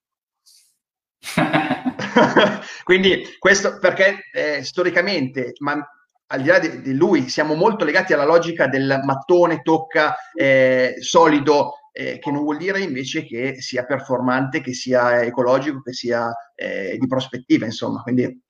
[2.83, 5.83] Quindi questo perché eh, storicamente, ma
[6.27, 10.93] al di là di, di, lui, siamo molto legati alla logica del mattone tocca eh,
[10.99, 16.29] solido, eh, che non vuol dire invece che sia performante, che sia ecologico, che sia
[16.53, 18.01] eh, di prospettiva, insomma.
[18.01, 18.41] Quindi...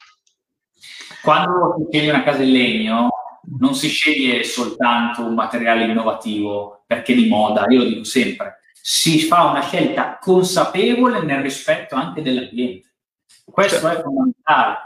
[1.22, 3.10] Quando si sceglie una casa in legno,
[3.60, 9.20] non si sceglie soltanto un materiale innovativo perché di moda, io lo dico sempre, si
[9.20, 12.94] fa una scelta consapevole nel rispetto anche dell'ambiente.
[13.46, 14.00] Questo certo.
[14.00, 14.78] è fondamentale.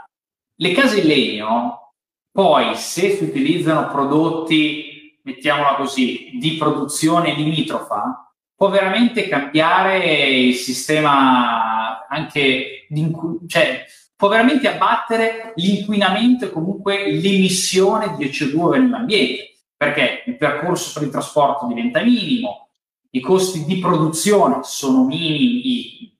[0.56, 1.94] Le case in legno
[2.30, 8.29] poi, se si utilizzano prodotti, mettiamola così, di produzione limitrofa,
[8.60, 13.10] può veramente cambiare il sistema anche di,
[13.46, 21.04] cioè può veramente abbattere l'inquinamento e comunque l'emissione di CO2 nell'ambiente, perché il percorso per
[21.04, 22.68] il trasporto diventa minimo,
[23.12, 26.14] i costi di produzione sono minimi,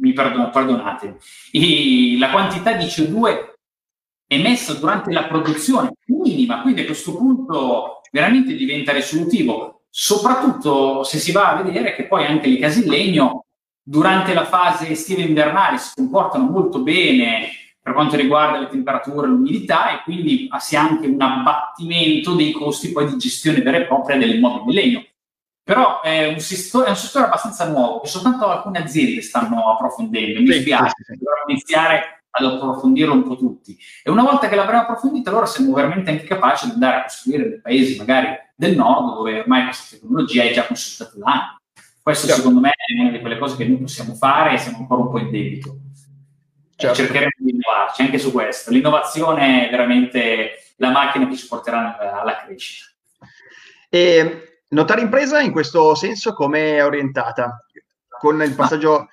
[0.00, 1.18] mi perdon- perdonate,
[2.18, 3.56] la quantità di CO2
[4.26, 11.30] emesso durante la produzione minima, quindi a questo punto veramente diventa risolutivo, soprattutto se si
[11.30, 13.44] va a vedere che poi anche le legno
[13.80, 17.46] durante la fase estiva e invernale si comportano molto bene
[17.80, 22.50] per quanto riguarda le temperature e l'umidità e quindi si ha anche un abbattimento dei
[22.50, 25.06] costi poi di gestione vera e propria dell'immobile in legno.
[25.62, 30.40] Però è un, settore, è un settore abbastanza nuovo che soltanto alcune aziende stanno approfondendo.
[30.40, 31.18] Mi spiace, sì, sì.
[31.18, 33.78] dovremmo iniziare ad approfondirlo un po' tutti.
[34.02, 37.48] E una volta che l'avremo approfondito, allora siamo veramente anche capaci di andare a costruire
[37.48, 41.58] dei paesi magari del nord dove ormai questa tecnologia è già consultata da anni.
[42.02, 42.42] Questo certo.
[42.42, 45.10] secondo me è una di quelle cose che noi possiamo fare e siamo ancora un
[45.10, 45.78] po' in debito.
[46.76, 46.96] Certo.
[46.96, 48.70] Cercheremo di innovarci anche su questo.
[48.70, 52.90] L'innovazione è veramente la macchina che ci porterà alla crescita.
[53.88, 57.64] E notare impresa in questo senso come è orientata?
[58.18, 59.08] Con il passaggio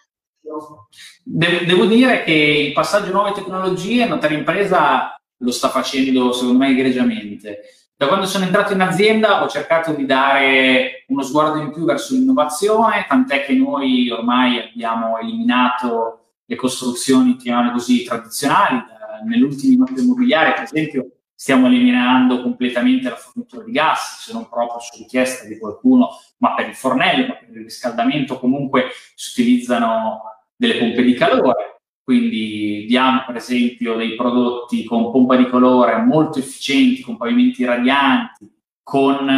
[1.23, 6.57] Devo, devo dire che il passaggio a nuove tecnologie, Notare Impresa lo sta facendo secondo
[6.57, 7.61] me egregiamente.
[8.01, 12.15] Da quando sono entrato in azienda ho cercato di dare uno sguardo in più verso
[12.15, 18.81] l'innovazione, tant'è che noi ormai abbiamo eliminato le costruzioni, chiamiamole così, tradizionali.
[19.27, 24.79] Nell'ultimo immobile immobiliare, per esempio, stiamo eliminando completamente la fornitura di gas, se non proprio
[24.79, 30.21] su richiesta di qualcuno, ma per il fornello, ma per il riscaldamento comunque si utilizzano
[30.55, 31.70] delle pompe di calore,
[32.03, 38.51] quindi diamo per esempio dei prodotti con pompa di calore molto efficienti, con pavimenti radianti,
[38.81, 39.29] con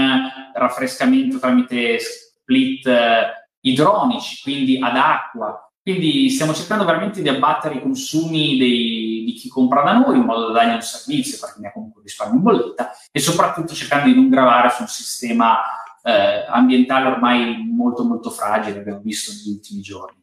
[0.53, 5.57] raffrescamento tramite split eh, idronici, quindi ad acqua.
[5.81, 10.23] Quindi stiamo cercando veramente di abbattere i consumi dei, di chi compra da noi in
[10.23, 14.05] modo da dargli un servizio perché ne ha comunque risparmio in bolletta e soprattutto cercando
[14.07, 15.57] di non gravare su un sistema
[16.03, 20.19] eh, ambientale ormai molto molto fragile, abbiamo visto negli ultimi giorni.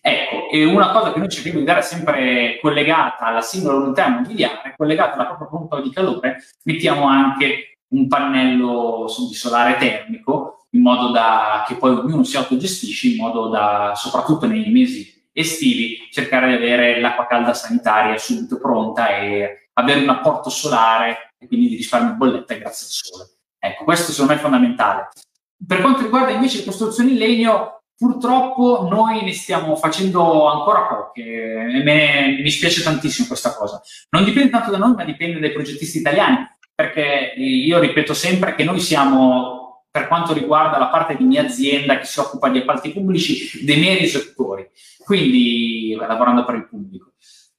[0.00, 4.74] Ecco, e una cosa che noi cerchiamo di dare sempre collegata alla singola unità immobiliare,
[4.76, 11.10] collegata alla propria pompa di calore, mettiamo anche un pannello di solare termico, in modo
[11.10, 16.54] da che poi ognuno si autogestisce, in modo da, soprattutto nei mesi estivi, cercare di
[16.54, 22.14] avere l'acqua calda sanitaria subito pronta e avere un apporto solare e quindi di risparmio
[22.14, 23.41] bolletta grazie al sole.
[23.64, 25.08] Ecco, questo secondo me è fondamentale.
[25.64, 31.22] Per quanto riguarda invece le costruzioni in legno, purtroppo noi ne stiamo facendo ancora poche
[31.22, 33.80] e me, mi spiace tantissimo questa cosa.
[34.10, 36.44] Non dipende tanto da noi, ma dipende dai progettisti italiani,
[36.74, 41.98] perché io ripeto sempre che noi siamo, per quanto riguarda la parte di mia azienda
[41.98, 44.68] che si occupa di appalti pubblici, dei meri esecutori,
[45.04, 47.12] quindi lavorando per il pubblico.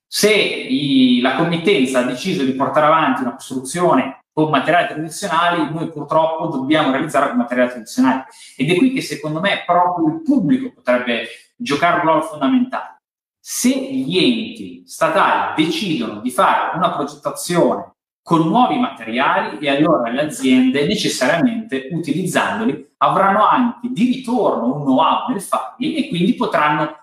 [0.06, 5.90] Se i, la committenza ha deciso di portare avanti una costruzione con materiali tradizionali, noi
[5.92, 8.24] purtroppo dobbiamo realizzare con materiali tradizionali.
[8.58, 13.02] Ed è qui che secondo me proprio il pubblico potrebbe giocare un ruolo fondamentale.
[13.40, 17.92] Se gli enti statali decidono di fare una progettazione
[18.24, 25.30] con nuovi materiali e allora le aziende necessariamente utilizzandoli avranno anche di ritorno un know-how
[25.30, 27.00] nel farli e quindi potranno,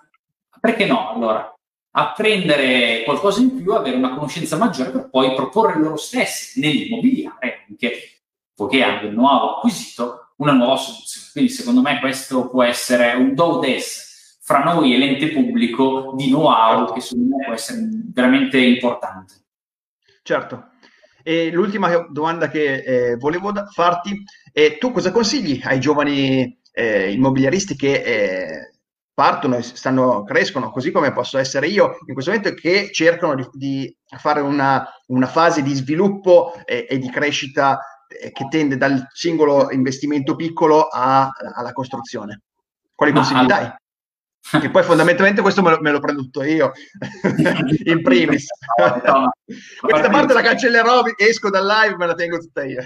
[0.58, 1.54] perché no, allora
[1.92, 8.22] apprendere qualcosa in più, avere una conoscenza maggiore per poi proporre loro stessi nell'immobiliare, anche
[8.54, 11.28] poiché hanno il nuovo acquisito, una nuova soluzione.
[11.32, 16.26] Quindi secondo me questo può essere un do des fra noi e l'ente pubblico di
[16.26, 19.34] know-how che secondo me può essere veramente importante.
[20.22, 20.68] Certo.
[21.22, 24.22] E l'ultima domanda che eh, volevo da- farti
[24.52, 28.69] è tu cosa consigli ai giovani eh, immobiliaristi che eh,
[29.20, 33.46] partono e stanno, crescono, così come posso essere io in questo momento, che cercano di,
[33.52, 39.08] di fare una, una, fase di sviluppo e, e di crescita eh, che tende dal
[39.12, 42.44] singolo investimento piccolo a, alla costruzione.
[42.94, 43.70] Quali consigli dai?
[44.58, 46.72] Che poi fondamentalmente questo me lo, me lo prendo tutto io,
[47.84, 48.46] in primis.
[49.80, 52.82] Questa parte la cancellerò, esco dal live, me la tengo tutta io.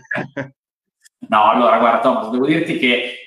[1.29, 3.19] no, allora guarda Thomas, devo dirti che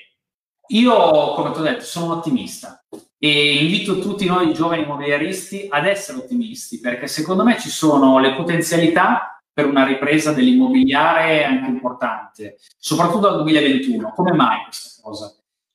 [0.66, 2.77] io, come ti ho detto, sono un ottimista
[3.18, 8.34] e invito tutti noi giovani immobiliaristi ad essere ottimisti perché secondo me ci sono le
[8.34, 14.12] potenzialità per una ripresa dell'immobiliare anche importante, soprattutto dal 2021.
[14.14, 15.34] Come mai questa cosa?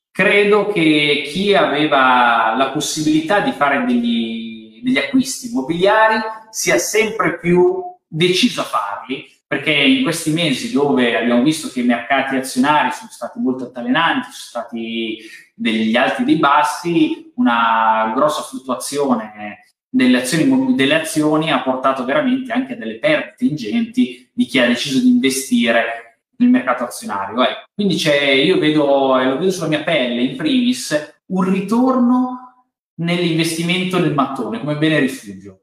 [0.10, 7.84] Credo che chi aveva la possibilità di fare degli, degli acquisti immobiliari sia sempre più
[8.08, 13.12] deciso a farli perché in questi mesi dove abbiamo visto che i mercati azionari sono
[13.12, 15.18] stati molto altalenanti, sono stati
[15.54, 22.52] degli alti e dei bassi, una grossa fluttuazione delle azioni, delle azioni ha portato veramente
[22.52, 27.44] anche a delle perdite ingenti di chi ha deciso di investire nel mercato azionario.
[27.44, 27.68] Eh.
[27.76, 27.96] Quindi
[28.44, 34.60] io vedo, e lo vedo sulla mia pelle, in primis, un ritorno nell'investimento nel mattone
[34.60, 35.63] come bene rifugio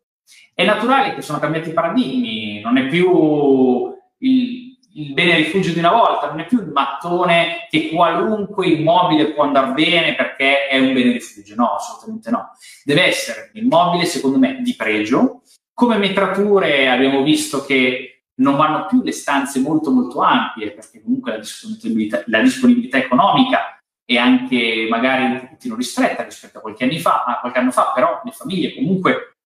[0.54, 5.78] è naturale che sono cambiati i paradigmi, non è più il, il bene rifugio di
[5.78, 10.78] una volta, non è più il mattone che qualunque immobile può andare bene perché è
[10.78, 12.50] un bene rifugio, no, assolutamente no.
[12.84, 15.42] Deve essere un immobile, secondo me, di pregio.
[15.72, 21.32] Come metrature abbiamo visto che non vanno più le stanze molto molto ampie perché comunque
[21.32, 27.24] la disponibilità, la disponibilità economica è anche magari un pochettino ristretta rispetto a qualche, fa,
[27.24, 29.36] a qualche anno fa, però le famiglie comunque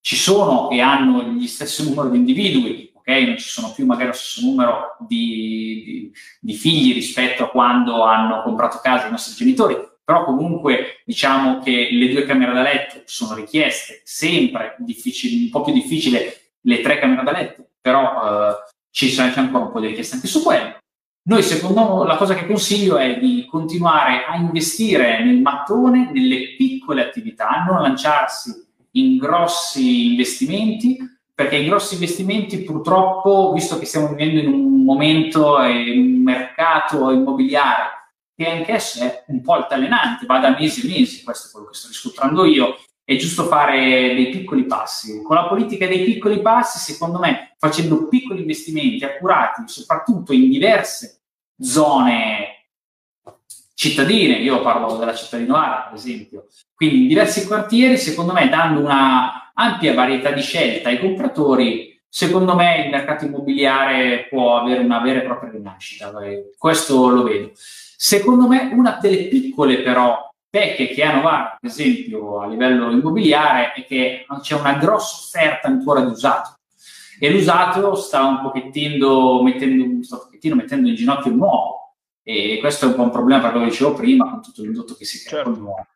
[0.00, 3.08] ci sono e hanno gli stessi numero di individui, ok?
[3.08, 8.02] Non ci sono più magari lo stesso numero di, di, di figli rispetto a quando
[8.02, 13.02] hanno comprato casa i nostri genitori, però comunque diciamo che le due camere da letto
[13.04, 18.54] sono richieste, sempre difficili, un po' più difficile le tre camere da letto, però eh,
[18.90, 20.78] ci c'è ancora un po' di richieste anche su quello.
[21.22, 26.56] Noi, secondo me, la cosa che consiglio è di continuare a investire nel mattone, nelle
[26.56, 30.98] piccole attività, non lanciarsi in grossi investimenti,
[31.34, 37.10] perché i grossi investimenti purtroppo, visto che stiamo vivendo in un momento e un mercato
[37.10, 37.98] immobiliare
[38.34, 41.74] che anch'esso è un po' altalenante, va da mesi e mesi, questo è quello che
[41.74, 45.20] sto riscontrando io, è giusto fare dei piccoli passi.
[45.22, 51.22] Con la politica dei piccoli passi, secondo me, facendo piccoli investimenti accurati, soprattutto in diverse
[51.58, 52.59] zone
[53.80, 58.46] cittadine, io parlo della città di Novara, per esempio, quindi in diversi quartieri, secondo me,
[58.50, 64.80] dando una ampia varietà di scelta ai compratori, secondo me il mercato immobiliare può avere
[64.80, 66.12] una vera e propria rinascita,
[66.58, 67.52] questo lo vedo.
[67.54, 73.72] Secondo me una delle piccole però pecche che ha Novara, per esempio, a livello immobiliare,
[73.72, 76.58] è che c'è una grossa offerta ancora di usato.
[77.18, 81.79] E l'usato sta un pochettino mettendo, sta un pochettino mettendo in ginocchio il nuovo
[82.22, 84.94] e questo è un po' un problema per quello che dicevo prima, con tutto l'indotto
[84.94, 85.58] che si crea certo.
[85.58, 85.86] nuovo.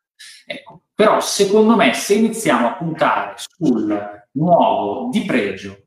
[0.47, 0.83] Ecco.
[0.95, 5.87] Però secondo me se iniziamo a puntare sul nuovo di pregio,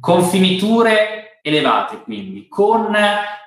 [0.00, 2.96] con finiture elevate quindi, con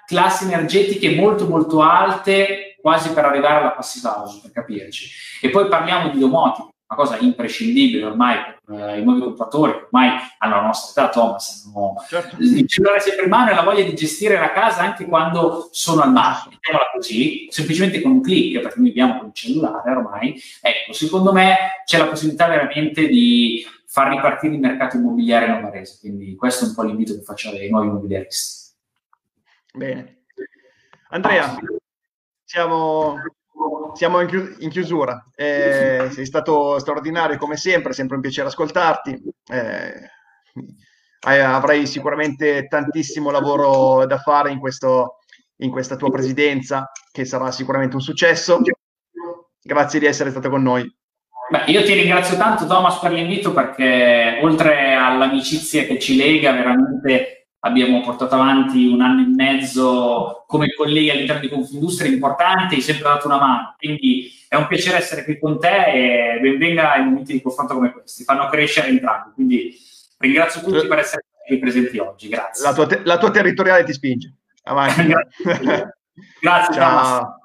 [0.05, 5.09] classi energetiche molto molto alte, quasi per arrivare alla passiva house, per capirci.
[5.41, 9.83] E poi parliamo di domotica, una cosa imprescindibile ormai per eh, i nuovi compratori che
[9.91, 12.37] ormai hanno la nostra età, Thomas, hanno certo.
[12.39, 16.01] il cellulare sempre in mano e la voglia di gestire la casa anche quando sono
[16.01, 20.41] al mare, mettiamola così, semplicemente con un clic, perché noi viviamo con il cellulare ormai.
[20.61, 26.35] Ecco, secondo me c'è la possibilità veramente di far ripartire il mercato immobiliare novarese, quindi
[26.35, 28.75] questo è un po' l'invito che faccio ai nuovi immobiliaristi.
[29.73, 30.21] Bene.
[31.09, 31.57] Andrea,
[32.45, 33.17] siamo
[33.93, 35.25] siamo in, chius- in chiusura.
[35.35, 39.21] Eh, sei stato straordinario come sempre, sempre un piacere ascoltarti.
[39.51, 40.09] Eh,
[41.21, 45.17] avrai sicuramente tantissimo lavoro da fare in, questo,
[45.57, 48.61] in questa tua presidenza, che sarà sicuramente un successo.
[49.61, 50.89] Grazie di essere stato con noi.
[51.49, 57.36] Beh, io ti ringrazio tanto Thomas per l'invito perché oltre all'amicizia che ci lega veramente
[57.59, 63.03] abbiamo portato avanti un anno e mezzo come colleghi all'interno di Confindustria importante, hai sempre
[63.03, 67.33] dato una mano, quindi è un piacere essere qui con te e benvenga ai momenti
[67.33, 69.75] di confronto come questi, fanno crescere entrambi, quindi
[70.19, 72.63] ringrazio tutti per essere qui presenti oggi, grazie.
[72.63, 74.33] La tua, te- la tua territoriale ti spinge,
[74.63, 75.05] avanti.
[75.05, 75.43] grazie,
[76.39, 77.39] grazie ciao.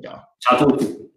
[0.00, 0.34] Ciao.
[0.38, 1.10] ciao a tutti.